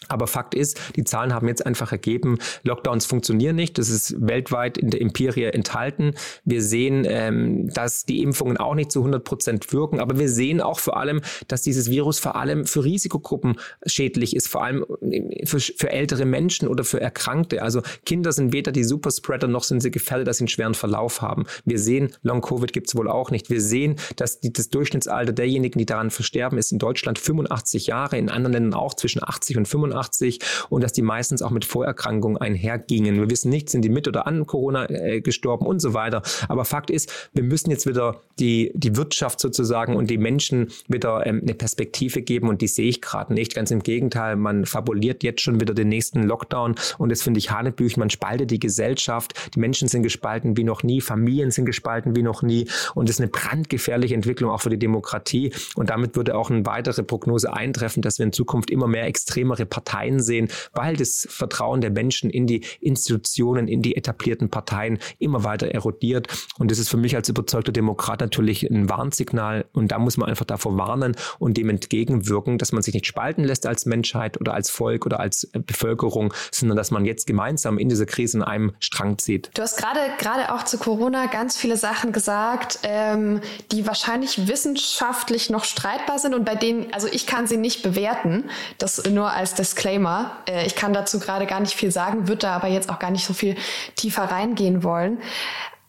[0.09, 3.77] Aber Fakt ist, die Zahlen haben jetzt einfach ergeben, Lockdowns funktionieren nicht.
[3.77, 6.13] Das ist weltweit in der Empirie enthalten.
[6.45, 9.99] Wir sehen, ähm, dass die Impfungen auch nicht zu 100 Prozent wirken.
[9.99, 14.47] Aber wir sehen auch vor allem, dass dieses Virus vor allem für Risikogruppen schädlich ist,
[14.47, 17.61] vor allem äh, für, für ältere Menschen oder für Erkrankte.
[17.61, 21.21] Also Kinder sind weder die Superspreader noch sind sie gefährdet, dass sie einen schweren Verlauf
[21.21, 21.45] haben.
[21.65, 23.49] Wir sehen, Long-Covid gibt es wohl auch nicht.
[23.49, 28.17] Wir sehen, dass die, das Durchschnittsalter derjenigen, die daran versterben, ist in Deutschland 85 Jahre,
[28.17, 29.92] in anderen Ländern auch zwischen 80 und 85.
[29.93, 33.15] 85 und dass die meistens auch mit Vorerkrankungen einhergingen.
[33.15, 36.21] Wir wissen nicht, sind die mit oder an Corona äh, gestorben und so weiter.
[36.47, 41.25] Aber Fakt ist, wir müssen jetzt wieder die, die Wirtschaft sozusagen und die Menschen wieder
[41.25, 43.55] ähm, eine Perspektive geben und die sehe ich gerade nicht.
[43.55, 47.51] Ganz im Gegenteil, man fabuliert jetzt schon wieder den nächsten Lockdown und das finde ich
[47.51, 47.99] Hanebüchen.
[47.99, 52.23] Man spaltet die Gesellschaft, die Menschen sind gespalten wie noch nie, Familien sind gespalten wie
[52.23, 56.35] noch nie und das ist eine brandgefährliche Entwicklung auch für die Demokratie und damit würde
[56.35, 60.95] auch eine weitere Prognose eintreffen, dass wir in Zukunft immer mehr extremere Parteien sehen, weil
[60.95, 66.27] das Vertrauen der Menschen in die Institutionen, in die etablierten Parteien immer weiter erodiert.
[66.59, 69.65] Und das ist für mich als überzeugter Demokrat natürlich ein Warnsignal.
[69.73, 73.43] Und da muss man einfach davor warnen und dem entgegenwirken, dass man sich nicht spalten
[73.43, 77.89] lässt als Menschheit oder als Volk oder als Bevölkerung, sondern dass man jetzt gemeinsam in
[77.89, 79.49] dieser Krise in einem Strang zieht.
[79.55, 85.49] Du hast gerade gerade auch zu Corona ganz viele Sachen gesagt, ähm, die wahrscheinlich wissenschaftlich
[85.49, 88.49] noch streitbar sind und bei denen, also ich kann sie nicht bewerten.
[88.77, 90.31] Das nur als Disclaimer.
[90.45, 93.11] Äh, ich kann dazu gerade gar nicht viel sagen, würde da aber jetzt auch gar
[93.11, 93.55] nicht so viel
[93.95, 95.19] tiefer reingehen wollen.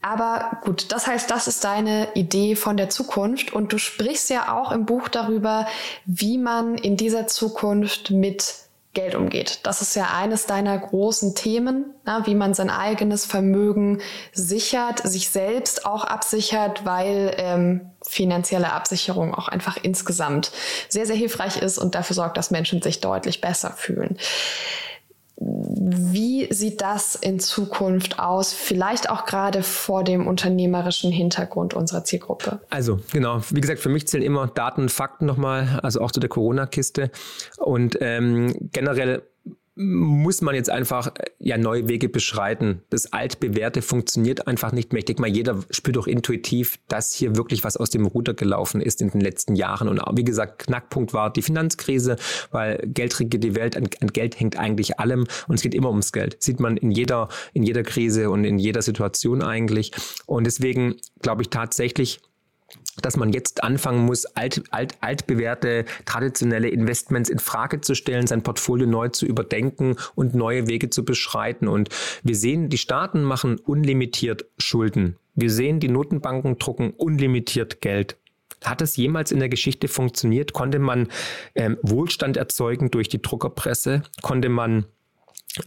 [0.01, 4.55] Aber gut, das heißt, das ist deine Idee von der Zukunft und du sprichst ja
[4.55, 5.67] auch im Buch darüber,
[6.05, 8.55] wie man in dieser Zukunft mit
[8.95, 9.61] Geld umgeht.
[9.65, 14.01] Das ist ja eines deiner großen Themen, na, wie man sein eigenes Vermögen
[14.33, 20.53] sichert, sich selbst auch absichert, weil ähm, finanzielle Absicherung auch einfach insgesamt
[20.89, 24.17] sehr, sehr hilfreich ist und dafür sorgt, dass Menschen sich deutlich besser fühlen.
[25.37, 28.53] Wie sieht das in Zukunft aus?
[28.53, 32.61] Vielleicht auch gerade vor dem unternehmerischen Hintergrund unserer Zielgruppe.
[32.71, 36.21] Also genau, wie gesagt, für mich zählen immer Daten und Fakten nochmal, also auch zu
[36.21, 37.11] der Corona-Kiste.
[37.59, 39.23] Und ähm, generell
[39.77, 42.83] muss man jetzt einfach äh, ja neue Wege beschreiten.
[42.91, 45.01] Das altbewährte funktioniert einfach nicht mehr.
[45.01, 48.81] Ich denke mal, jeder spürt doch intuitiv, dass hier wirklich was aus dem Ruder gelaufen
[48.81, 49.89] ist in den letzten Jahren.
[49.89, 52.17] Und wie gesagt, Knackpunkt war die Finanzkrise,
[52.51, 55.91] weil Geld regiert die Welt, an, an, Geld hängt eigentlich allem und es geht immer
[55.91, 56.43] ums Geld.
[56.43, 59.91] Sieht man in jeder, in jeder Krise und in jeder Situation eigentlich.
[60.27, 62.21] Und deswegen glaube ich tatsächlich,
[63.03, 68.43] dass man jetzt anfangen muss, alt, alt, altbewährte traditionelle Investments in Frage zu stellen, sein
[68.43, 71.69] Portfolio neu zu überdenken und neue Wege zu beschreiten.
[71.69, 71.89] Und
[72.23, 75.17] wir sehen, die Staaten machen unlimitiert Schulden.
[75.35, 78.17] Wir sehen, die Notenbanken drucken unlimitiert Geld.
[78.65, 80.53] Hat es jemals in der Geschichte funktioniert?
[80.53, 81.09] Konnte man
[81.55, 84.03] ähm, Wohlstand erzeugen durch die Druckerpresse?
[84.23, 84.87] Konnte man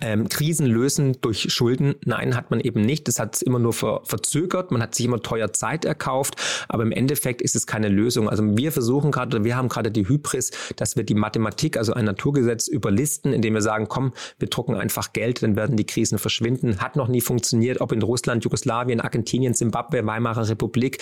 [0.01, 1.95] ähm, Krisen lösen durch Schulden.
[2.03, 3.07] Nein, hat man eben nicht.
[3.07, 4.71] Das hat es immer nur ver verzögert.
[4.71, 6.35] Man hat sich immer teuer Zeit erkauft.
[6.67, 8.29] Aber im Endeffekt ist es keine Lösung.
[8.29, 12.05] Also wir versuchen gerade, wir haben gerade die Hybris, dass wir die Mathematik, also ein
[12.05, 16.79] Naturgesetz überlisten, indem wir sagen, komm, wir drucken einfach Geld, dann werden die Krisen verschwinden.
[16.79, 20.97] Hat noch nie funktioniert, ob in Russland, Jugoslawien, Argentinien, Zimbabwe, Weimarer Republik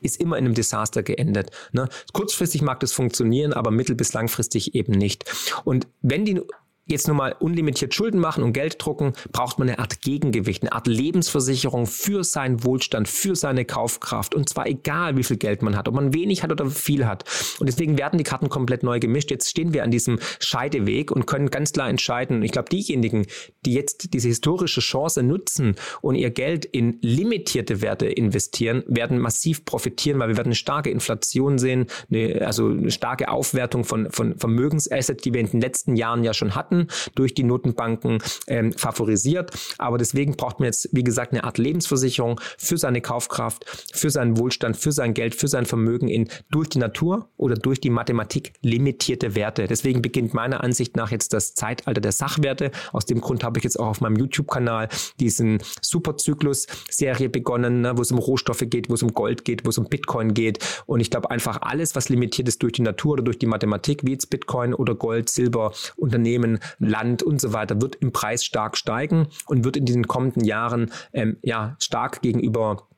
[0.00, 1.50] ist immer in einem Desaster geendet.
[1.72, 1.88] Ne?
[2.12, 5.24] Kurzfristig mag das funktionieren, aber mittel- bis langfristig eben nicht.
[5.64, 6.40] Und wenn die
[6.88, 10.72] jetzt nur mal unlimitiert Schulden machen und Geld drucken, braucht man eine Art Gegengewicht, eine
[10.72, 14.34] Art Lebensversicherung für seinen Wohlstand, für seine Kaufkraft.
[14.34, 17.24] Und zwar egal, wie viel Geld man hat, ob man wenig hat oder viel hat.
[17.60, 19.30] Und deswegen werden die Karten komplett neu gemischt.
[19.30, 22.42] Jetzt stehen wir an diesem Scheideweg und können ganz klar entscheiden.
[22.42, 23.26] Ich glaube, diejenigen,
[23.64, 29.64] die jetzt diese historische Chance nutzen und ihr Geld in limitierte Werte investieren, werden massiv
[29.64, 34.38] profitieren, weil wir werden eine starke Inflation sehen, eine, also eine starke Aufwertung von, von
[34.38, 38.72] Vermögensassets, die wir in den letzten Jahren ja schon hatten Staaten durch die Notenbanken ähm,
[38.72, 39.50] favorisiert.
[39.78, 44.38] Aber deswegen braucht man jetzt, wie gesagt, eine Art Lebensversicherung für seine Kaufkraft, für seinen
[44.38, 48.52] Wohlstand, für sein Geld, für sein Vermögen in durch die Natur oder durch die Mathematik
[48.62, 49.66] limitierte Werte.
[49.66, 52.70] Deswegen beginnt meiner Ansicht nach jetzt das Zeitalter der Sachwerte.
[52.92, 54.88] Aus dem Grund habe ich jetzt auch auf meinem YouTube-Kanal
[55.20, 59.70] diesen Superzyklus-Serie begonnen, ne, wo es um Rohstoffe geht, wo es um Gold geht, wo
[59.70, 60.58] es um Bitcoin geht.
[60.86, 64.02] Und ich glaube einfach alles, was limitiert ist durch die Natur oder durch die Mathematik,
[64.04, 68.76] wie jetzt Bitcoin oder Gold, Silber, Unternehmen, Land und so weiter, wird im Preis stark
[68.76, 72.88] steigen und wird in den kommenden Jahren ähm, ja stark gegenüber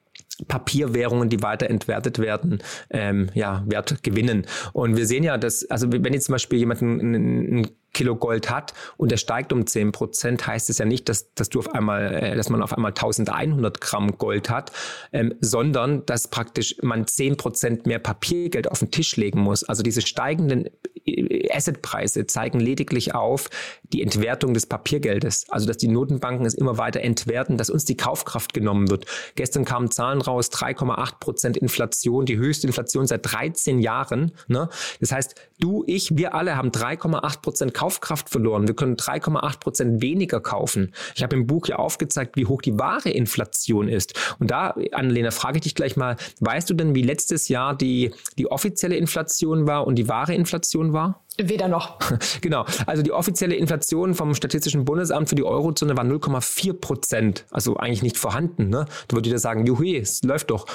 [0.49, 4.47] Papierwährungen, die weiter entwertet werden, ähm, ja, Wert gewinnen.
[4.73, 8.51] Und wir sehen ja, dass, also wenn jetzt zum Beispiel jemand ein, ein Kilo Gold
[8.51, 11.75] hat und er steigt um 10 Prozent, heißt es ja nicht, dass, dass du auf
[11.75, 14.73] einmal, äh, dass man auf einmal 1100 Gramm Gold hat,
[15.13, 19.65] ähm, sondern dass praktisch man 10 Prozent mehr Papiergeld auf den Tisch legen muss.
[19.65, 20.69] Also diese steigenden
[21.05, 23.51] äh, Assetpreise zeigen lediglich auf
[23.83, 25.47] die Entwertung des Papiergeldes.
[25.49, 29.07] Also dass die Notenbanken es immer weiter entwerten, dass uns die Kaufkraft genommen wird.
[29.35, 34.33] Gestern kamen Zahlen raus, 3,8 Prozent Inflation, die höchste Inflation seit 13 Jahren.
[34.47, 34.69] Ne?
[35.01, 38.69] Das heißt, du, ich, wir alle haben 3,8 Prozent Kaufkraft verloren.
[38.69, 40.93] Wir können 3,8 Prozent weniger kaufen.
[41.15, 44.37] Ich habe im Buch ja aufgezeigt, wie hoch die wahre Inflation ist.
[44.39, 48.11] Und da, Annalena, frage ich dich gleich mal, weißt du denn, wie letztes Jahr die,
[48.37, 51.25] die offizielle Inflation war und die wahre Inflation war?
[51.39, 51.99] Weder noch.
[52.41, 52.65] Genau.
[52.87, 57.47] Also die offizielle Inflation vom Statistischen Bundesamt für die Eurozone war 0,4 Prozent.
[57.51, 58.69] Also eigentlich nicht vorhanden.
[58.69, 58.87] Ne?
[59.09, 60.67] Da würde jeder sagen, juhui, es läuft doch.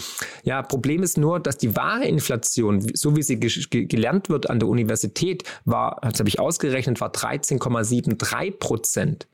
[0.43, 4.59] Ja, Problem ist nur, dass die wahre Inflation, so wie sie ge gelernt wird an
[4.59, 9.27] der Universität, war, das habe ich ausgerechnet, war 13,73 Prozent.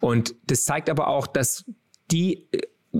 [0.00, 1.64] Und das zeigt aber auch, dass
[2.10, 2.48] die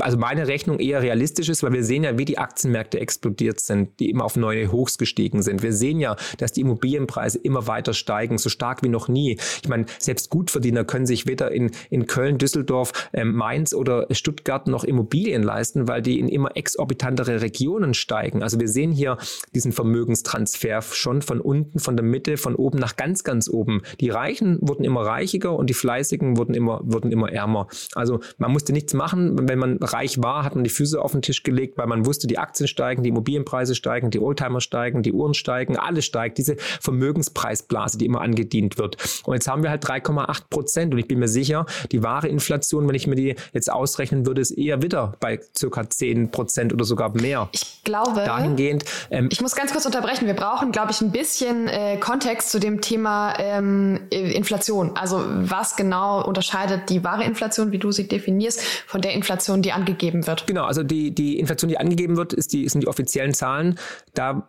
[0.00, 3.98] also meine Rechnung eher realistisch ist, weil wir sehen ja, wie die Aktienmärkte explodiert sind,
[4.00, 5.62] die immer auf neue Hochs gestiegen sind.
[5.62, 9.38] Wir sehen ja, dass die Immobilienpreise immer weiter steigen, so stark wie noch nie.
[9.62, 14.66] Ich meine, selbst Gutverdiener können sich weder in, in Köln, Düsseldorf, ähm, Mainz oder Stuttgart
[14.66, 18.42] noch Immobilien leisten, weil die in immer exorbitantere Regionen steigen.
[18.42, 19.18] Also wir sehen hier
[19.54, 23.82] diesen Vermögenstransfer schon von unten, von der Mitte, von oben nach ganz, ganz oben.
[24.00, 27.68] Die Reichen wurden immer reichiger und die Fleißigen wurden immer, wurden immer ärmer.
[27.94, 31.22] Also man musste nichts machen, wenn man reich war, hat man die Füße auf den
[31.22, 35.12] Tisch gelegt, weil man wusste, die Aktien steigen, die Immobilienpreise steigen, die Oldtimer steigen, die
[35.12, 36.38] Uhren steigen, alles steigt.
[36.38, 38.96] Diese Vermögenspreisblase, die immer angedient wird.
[39.24, 40.92] Und jetzt haben wir halt 3,8 Prozent.
[40.92, 44.40] Und ich bin mir sicher, die wahre Inflation, wenn ich mir die jetzt ausrechnen würde,
[44.40, 47.48] ist eher wieder bei circa 10 Prozent oder sogar mehr.
[47.52, 48.24] Ich glaube.
[48.24, 48.84] Dahingehend.
[49.10, 50.26] Ähm, ich muss ganz kurz unterbrechen.
[50.26, 54.96] Wir brauchen, glaube ich, ein bisschen äh, Kontext zu dem Thema ähm, Inflation.
[54.96, 59.72] Also was genau unterscheidet die wahre Inflation, wie du sie definierst, von der Inflation, die
[59.74, 60.46] angegeben wird.
[60.46, 63.78] Genau, also die, die Inflation, die angegeben wird, ist die, sind die offiziellen Zahlen.
[64.14, 64.46] Da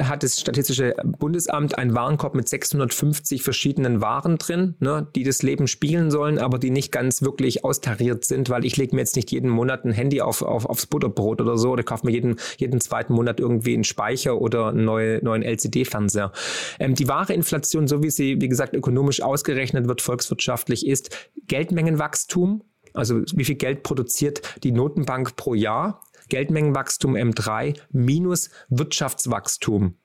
[0.00, 5.66] hat das Statistische Bundesamt einen Warenkorb mit 650 verschiedenen Waren drin, ne, die das Leben
[5.66, 9.30] spiegeln sollen, aber die nicht ganz wirklich austariert sind, weil ich lege mir jetzt nicht
[9.30, 12.80] jeden Monat ein Handy auf, auf, aufs Butterbrot oder so oder kaufe mir jeden, jeden
[12.80, 16.32] zweiten Monat irgendwie einen Speicher oder einen neue, neuen LCD-Fernseher.
[16.78, 21.10] Ähm, die wahre Inflation, so wie sie, wie gesagt, ökonomisch ausgerechnet wird, volkswirtschaftlich, ist
[21.46, 22.62] Geldmengenwachstum
[22.94, 26.02] also wie viel Geld produziert die Notenbank pro Jahr?
[26.28, 29.96] Geldmengenwachstum M3 minus Wirtschaftswachstum.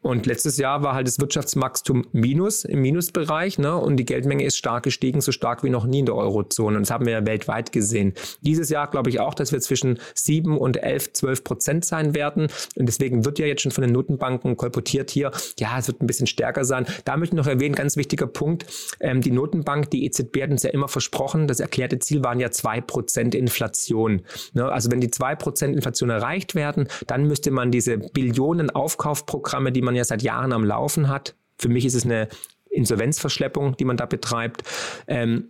[0.00, 3.76] Und letztes Jahr war halt das Wirtschaftswachstum minus im Minusbereich, ne?
[3.76, 6.76] Und die Geldmenge ist stark gestiegen, so stark wie noch nie in der Eurozone.
[6.76, 8.14] Und das haben wir ja weltweit gesehen.
[8.40, 12.48] Dieses Jahr glaube ich auch, dass wir zwischen 7 und 11, 12 Prozent sein werden.
[12.76, 16.06] Und deswegen wird ja jetzt schon von den Notenbanken kolportiert hier, ja, es wird ein
[16.06, 16.86] bisschen stärker sein.
[17.04, 18.66] Da möchte ich noch erwähnen, ganz wichtiger Punkt,
[19.00, 22.50] ähm, die Notenbank, die EZB hat uns ja immer versprochen, das erklärte Ziel waren ja
[22.50, 24.22] 2 Prozent Inflation.
[24.52, 24.64] Ne?
[24.70, 29.82] Also wenn die 2 Prozent Inflation erreicht werden, dann müsste man diese Billionen Aufkaufprogramme, die
[29.82, 31.34] man ja seit Jahren am Laufen hat.
[31.58, 32.28] Für mich ist es eine
[32.70, 34.62] Insolvenzverschleppung, die man da betreibt.
[35.06, 35.48] Ähm,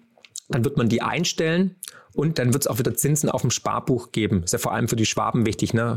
[0.48, 1.76] dann wird man die einstellen
[2.14, 4.42] und dann wird es auch wieder Zinsen auf dem Sparbuch geben.
[4.42, 5.96] Ist ja vor allem für die Schwaben wichtig, ne?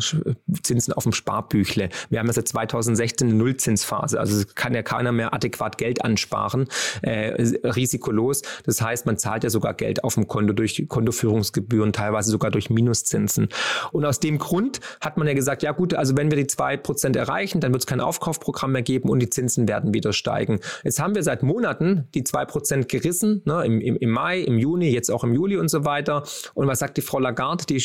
[0.61, 1.89] Zinsen auf dem Sparbüchle.
[2.09, 4.19] Wir haben ja seit 2016 eine Nullzinsphase.
[4.19, 6.67] Also kann ja keiner mehr adäquat Geld ansparen,
[7.01, 7.33] äh,
[7.67, 8.41] risikolos.
[8.65, 12.69] Das heißt, man zahlt ja sogar Geld auf dem Konto durch Kontoführungsgebühren, teilweise sogar durch
[12.69, 13.49] Minuszinsen.
[13.91, 16.77] Und aus dem Grund hat man ja gesagt, ja gut, also wenn wir die zwei
[16.77, 20.59] Prozent erreichen, dann wird es kein Aufkaufprogramm mehr geben und die Zinsen werden wieder steigen.
[20.83, 23.65] Jetzt haben wir seit Monaten die zwei Prozent gerissen, ne?
[23.65, 26.23] Im, im, im Mai, im Juni, jetzt auch im Juli und so weiter weiter.
[26.53, 27.77] Und was sagt die Frau Lagarde, die,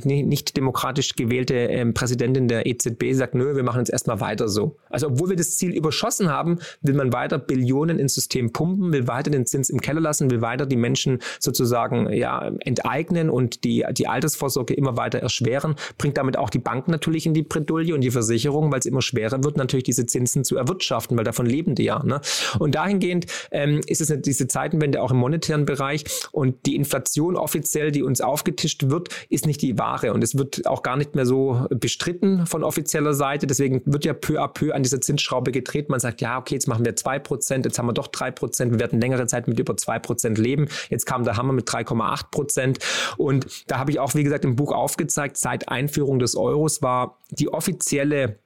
[0.04, 4.76] nicht demokratisch gewählte ähm, Präsidentin der EZB, sagt, nö, wir machen jetzt erstmal weiter so.
[4.90, 9.08] Also obwohl wir das Ziel überschossen haben, will man weiter Billionen ins System pumpen, will
[9.08, 13.84] weiter den Zins im Keller lassen, will weiter die Menschen sozusagen ja, enteignen und die,
[13.92, 18.00] die Altersvorsorge immer weiter erschweren, bringt damit auch die Banken natürlich in die Bredouille und
[18.00, 21.74] die Versicherung, weil es immer schwerer wird, natürlich diese Zinsen zu erwirtschaften, weil davon leben
[21.74, 22.02] die ja.
[22.04, 22.20] Ne?
[22.58, 27.63] Und dahingehend ähm, ist es diese Zeitenwende auch im monetären Bereich und die Inflation offiziell
[27.64, 30.12] offiziell, die uns aufgetischt wird, ist nicht die wahre.
[30.12, 33.46] Und es wird auch gar nicht mehr so bestritten von offizieller Seite.
[33.46, 35.88] Deswegen wird ja peu à peu an dieser Zinsschraube gedreht.
[35.88, 39.00] Man sagt, ja, okay, jetzt machen wir 2%, jetzt haben wir doch 3%, wir werden
[39.00, 40.68] längere Zeit mit über 2% leben.
[40.90, 42.78] Jetzt kam der Hammer mit 3,8%.
[43.16, 47.18] Und da habe ich auch, wie gesagt, im Buch aufgezeigt, seit Einführung des Euros war
[47.30, 48.38] die offizielle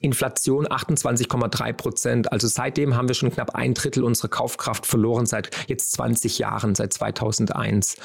[0.00, 2.32] Inflation 28,3 Prozent.
[2.32, 6.74] Also seitdem haben wir schon knapp ein Drittel unserer Kaufkraft verloren seit jetzt 20 Jahren,
[6.74, 7.96] seit 2001.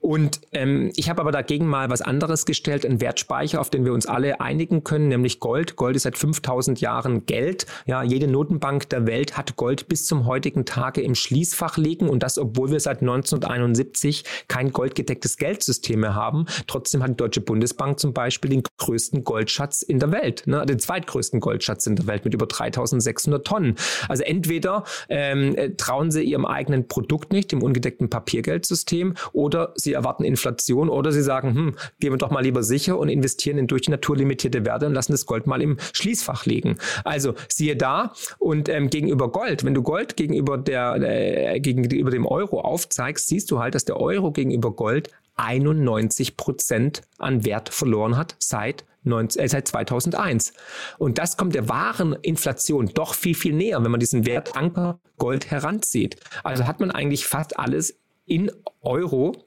[0.00, 3.92] Und ähm, ich habe aber dagegen mal was anderes gestellt, einen Wertspeicher, auf den wir
[3.92, 5.76] uns alle einigen können, nämlich Gold.
[5.76, 7.66] Gold ist seit 5000 Jahren Geld.
[7.86, 12.22] Ja, jede Notenbank der Welt hat Gold bis zum heutigen Tage im Schließfach liegen und
[12.22, 16.46] das, obwohl wir seit 1971 kein goldgedecktes Geldsystem mehr haben.
[16.66, 20.78] Trotzdem hat die Deutsche Bundesbank zum Beispiel den größten Goldschatz in der Welt, ne, den
[20.78, 23.76] zweitgrößten größten Goldschatz in der Welt mit über 3600 Tonnen.
[24.08, 29.92] Also entweder ähm, äh, trauen sie ihrem eigenen Produkt nicht, dem ungedeckten Papiergeldsystem, oder sie
[29.92, 33.66] erwarten Inflation, oder sie sagen, hm, gehen wir doch mal lieber sicher und investieren in
[33.66, 36.78] durch die Natur limitierte Werte und lassen das Gold mal im Schließfach liegen.
[37.04, 42.26] Also siehe da und ähm, gegenüber Gold, wenn du Gold gegenüber der äh, gegenüber dem
[42.26, 48.16] Euro aufzeigst, siehst du halt, dass der Euro gegenüber Gold 91 Prozent an Wert verloren
[48.16, 50.52] hat seit 19, äh, seit 2001.
[50.98, 54.98] Und das kommt der wahren Inflation doch viel, viel näher, wenn man diesen Wert Anker
[55.18, 56.16] Gold heranzieht.
[56.42, 59.44] Also hat man eigentlich fast alles in Euro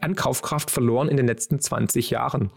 [0.00, 2.50] an Kaufkraft verloren in den letzten 20 Jahren.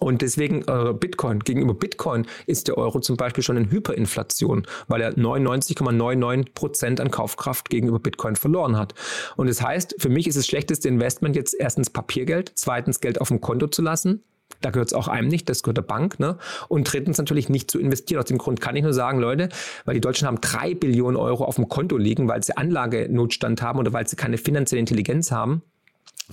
[0.00, 5.02] Und deswegen äh, Bitcoin, gegenüber Bitcoin ist der Euro zum Beispiel schon in Hyperinflation, weil
[5.02, 8.94] er 99,99 Prozent an Kaufkraft gegenüber Bitcoin verloren hat.
[9.36, 13.28] Und das heißt, für mich ist das schlechteste Investment jetzt erstens Papiergeld, zweitens Geld auf
[13.28, 14.24] dem Konto zu lassen,
[14.60, 16.18] da gehört es auch einem nicht, das gehört der Bank.
[16.18, 16.36] Ne?
[16.68, 18.20] Und drittens natürlich nicht zu investieren.
[18.20, 19.48] Aus dem Grund kann ich nur sagen, Leute,
[19.84, 23.78] weil die Deutschen haben drei Billionen Euro auf dem Konto liegen, weil sie Anlagenotstand haben
[23.78, 25.62] oder weil sie keine finanzielle Intelligenz haben.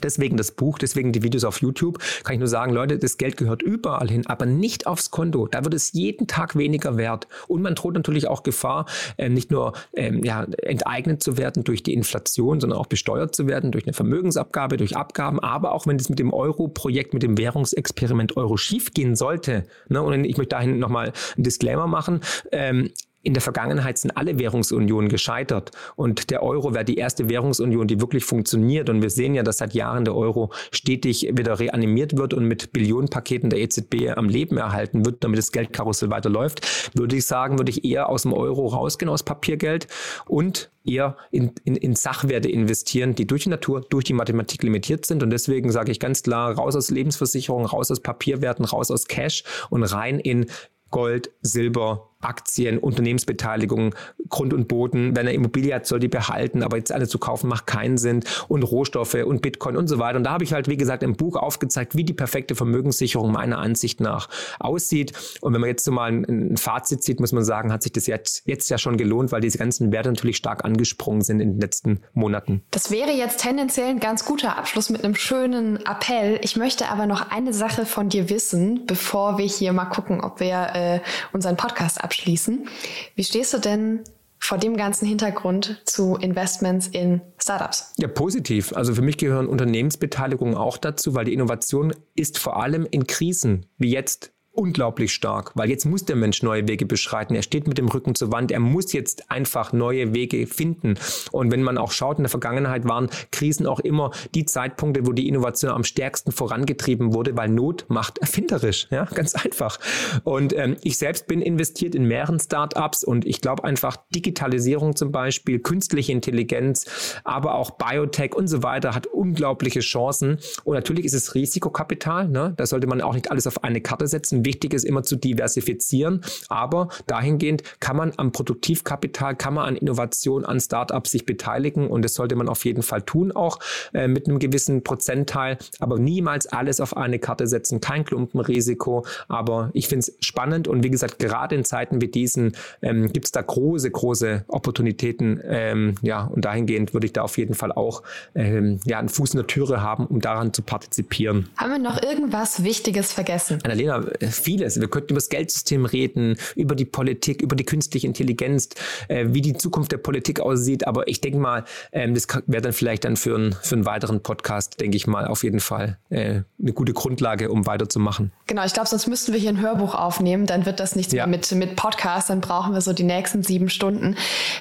[0.03, 3.37] Deswegen das Buch, deswegen die Videos auf YouTube, kann ich nur sagen, Leute, das Geld
[3.37, 5.47] gehört überall hin, aber nicht aufs Konto.
[5.47, 7.27] Da wird es jeden Tag weniger wert.
[7.47, 8.85] Und man droht natürlich auch Gefahr,
[9.17, 13.47] ähm, nicht nur ähm, ja, enteignet zu werden durch die Inflation, sondern auch besteuert zu
[13.47, 15.39] werden durch eine Vermögensabgabe, durch Abgaben.
[15.39, 20.23] Aber auch wenn es mit dem Euro-Projekt, mit dem Währungsexperiment Euro schiefgehen sollte, ne, und
[20.23, 22.91] ich möchte dahin nochmal einen Disclaimer machen, ähm,
[23.23, 27.99] in der Vergangenheit sind alle Währungsunionen gescheitert und der Euro wäre die erste Währungsunion, die
[27.99, 28.89] wirklich funktioniert.
[28.89, 32.71] Und wir sehen ja, dass seit Jahren der Euro stetig wieder reanimiert wird und mit
[32.71, 36.91] Billionenpaketen der EZB am Leben erhalten wird, damit das Geldkarussell weiterläuft.
[36.95, 39.87] Würde ich sagen, würde ich eher aus dem Euro rausgehen, aus Papiergeld
[40.27, 45.05] und eher in, in, in Sachwerte investieren, die durch die Natur, durch die Mathematik limitiert
[45.05, 45.21] sind.
[45.21, 49.43] Und deswegen sage ich ganz klar, raus aus Lebensversicherung, raus aus Papierwerten, raus aus Cash
[49.69, 50.45] und rein in
[50.89, 53.93] Gold, Silber, Aktien, Unternehmensbeteiligungen,
[54.29, 55.15] Grund und Boden.
[55.15, 58.23] Wenn er Immobilie hat, soll die behalten, aber jetzt alle zu kaufen macht keinen Sinn.
[58.47, 60.17] Und Rohstoffe und Bitcoin und so weiter.
[60.17, 63.59] Und da habe ich halt, wie gesagt, im Buch aufgezeigt, wie die perfekte Vermögenssicherung meiner
[63.59, 65.13] Ansicht nach aussieht.
[65.41, 68.07] Und wenn man jetzt so mal ein, Fazit zieht, muss man sagen, hat sich das
[68.07, 71.61] jetzt, jetzt ja schon gelohnt, weil diese ganzen Werte natürlich stark angesprungen sind in den
[71.61, 72.63] letzten Monaten.
[72.71, 76.39] Das wäre jetzt tendenziell ein ganz guter Abschluss mit einem schönen Appell.
[76.41, 80.39] Ich möchte aber noch eine Sache von dir wissen, bevor wir hier mal gucken, ob
[80.39, 80.99] wir äh,
[81.33, 82.67] unseren Podcast abschließen.
[83.15, 84.03] Wie stehst du denn
[84.39, 87.93] vor dem ganzen Hintergrund zu Investments in Startups?
[87.97, 88.71] Ja, positiv.
[88.73, 93.65] Also für mich gehören Unternehmensbeteiligungen auch dazu, weil die Innovation ist vor allem in Krisen
[93.77, 97.35] wie jetzt unglaublich stark, weil jetzt muss der Mensch neue Wege beschreiten.
[97.35, 98.51] Er steht mit dem Rücken zur Wand.
[98.51, 100.95] Er muss jetzt einfach neue Wege finden.
[101.31, 105.11] Und wenn man auch schaut, in der Vergangenheit waren Krisen auch immer die Zeitpunkte, wo
[105.11, 108.87] die Innovation am stärksten vorangetrieben wurde, weil Not macht erfinderisch.
[108.89, 109.79] Ja, ganz einfach.
[110.23, 115.11] Und ähm, ich selbst bin investiert in mehreren Startups und ich glaube einfach Digitalisierung zum
[115.11, 116.85] Beispiel, künstliche Intelligenz,
[117.23, 120.39] aber auch Biotech und so weiter hat unglaubliche Chancen.
[120.63, 122.27] Und natürlich ist es Risikokapital.
[122.27, 122.53] Ne?
[122.57, 124.45] Da sollte man auch nicht alles auf eine Karte setzen.
[124.47, 126.21] Wichtig ist immer zu diversifizieren.
[126.47, 131.87] Aber dahingehend kann man am Produktivkapital, kann man an Innovation, an Startups sich beteiligen.
[131.87, 133.59] Und das sollte man auf jeden Fall tun, auch
[133.93, 135.57] äh, mit einem gewissen Prozentteil.
[135.79, 137.81] Aber niemals alles auf eine Karte setzen.
[137.81, 139.05] Kein Klumpenrisiko.
[139.27, 140.69] Aber ich finde es spannend.
[140.69, 145.41] Und wie gesagt, gerade in Zeiten wie diesen ähm, gibt es da große, große Opportunitäten.
[145.43, 148.01] Ähm, ja, und dahingehend würde ich da auf jeden Fall auch
[148.33, 151.49] ähm, ja, einen Fuß in der Türe haben, um daran zu partizipieren.
[151.57, 153.59] Haben wir noch irgendwas Wichtiges vergessen?
[153.63, 154.79] Annalena, äh, vieles.
[154.79, 158.69] Wir könnten über das Geldsystem reden, über die Politik, über die künstliche Intelligenz,
[159.07, 160.87] äh, wie die Zukunft der Politik aussieht.
[160.87, 164.21] Aber ich denke mal, ähm, das wäre dann vielleicht dann für, ein, für einen weiteren
[164.21, 168.31] Podcast, denke ich mal, auf jeden Fall äh, eine gute Grundlage, um weiterzumachen.
[168.47, 170.45] Genau, ich glaube, sonst müssten wir hier ein Hörbuch aufnehmen.
[170.45, 171.25] Dann wird das nichts ja.
[171.25, 172.29] mehr mit, mit Podcast.
[172.29, 174.15] Dann brauchen wir so die nächsten sieben Stunden.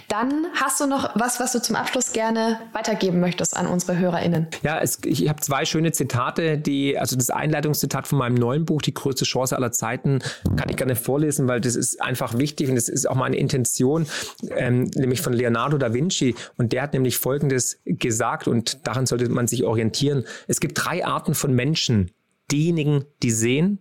[0.09, 4.49] Dann hast du noch was, was du zum Abschluss gerne weitergeben möchtest an unsere HörerInnen.
[4.63, 8.83] Ja, es, ich habe zwei schöne Zitate, die, also das Einleitungszitat von meinem neuen Buch,
[8.83, 10.21] Die größte Chance aller Zeiten,
[10.57, 14.07] kann ich gerne vorlesen, weil das ist einfach wichtig und das ist auch meine Intention,
[14.51, 16.35] ähm, nämlich von Leonardo da Vinci.
[16.57, 20.25] Und der hat nämlich Folgendes gesagt und daran sollte man sich orientieren.
[20.47, 22.11] Es gibt drei Arten von Menschen.
[22.51, 23.81] Diejenigen, die sehen,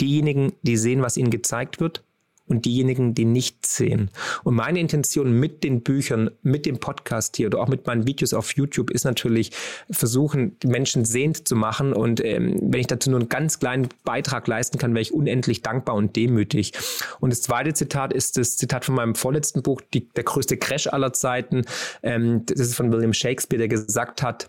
[0.00, 2.04] diejenigen, die sehen, was ihnen gezeigt wird
[2.46, 4.10] und diejenigen, die nicht sehen.
[4.42, 8.34] Und meine Intention mit den Büchern, mit dem Podcast hier oder auch mit meinen Videos
[8.34, 9.50] auf YouTube ist natürlich
[9.90, 11.92] versuchen, die Menschen sehend zu machen.
[11.92, 15.62] Und ähm, wenn ich dazu nur einen ganz kleinen Beitrag leisten kann, wäre ich unendlich
[15.62, 16.72] dankbar und demütig.
[17.20, 20.86] Und das zweite Zitat ist das Zitat von meinem vorletzten Buch, die, der größte Crash
[20.86, 21.62] aller Zeiten.
[22.02, 24.48] Ähm, das ist von William Shakespeare, der gesagt hat,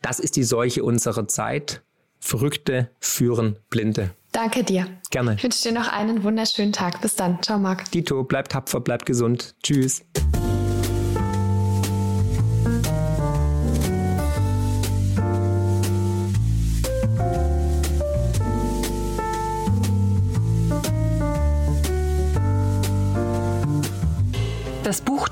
[0.00, 1.82] das ist die Seuche unserer Zeit.
[2.18, 4.10] Verrückte führen Blinde.
[4.32, 4.86] Danke dir.
[5.10, 5.34] Gerne.
[5.34, 7.00] Ich wünsche dir noch einen wunderschönen Tag.
[7.02, 7.42] Bis dann.
[7.42, 7.90] Ciao, Marc.
[7.90, 9.54] Dito, bleib tapfer, bleib gesund.
[9.62, 10.02] Tschüss.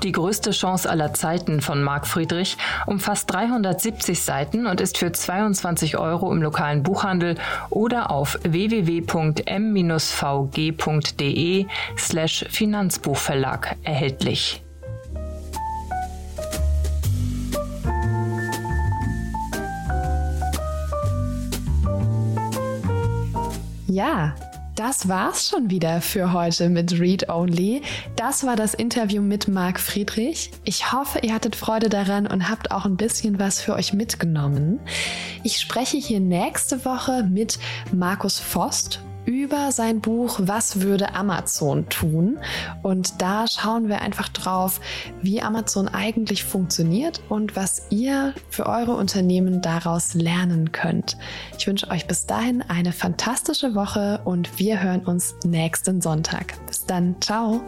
[0.03, 5.97] Die größte Chance aller Zeiten von Marc Friedrich umfasst 370 Seiten und ist für 22
[5.97, 7.35] Euro im lokalen Buchhandel
[7.69, 9.05] oder auf www.m-vg.de
[11.97, 14.63] slash Finanzbuchverlag erhältlich.
[23.87, 24.33] Ja,
[24.81, 27.83] das war's schon wieder für heute mit Read Only.
[28.15, 30.49] Das war das Interview mit Marc Friedrich.
[30.63, 34.79] Ich hoffe, ihr hattet Freude daran und habt auch ein bisschen was für euch mitgenommen.
[35.43, 37.59] Ich spreche hier nächste Woche mit
[37.93, 42.39] Markus Vost über sein Buch Was würde Amazon tun?
[42.81, 44.79] Und da schauen wir einfach drauf,
[45.21, 51.17] wie Amazon eigentlich funktioniert und was ihr für eure Unternehmen daraus lernen könnt.
[51.57, 56.53] Ich wünsche euch bis dahin eine fantastische Woche und wir hören uns nächsten Sonntag.
[56.67, 57.61] Bis dann, ciao!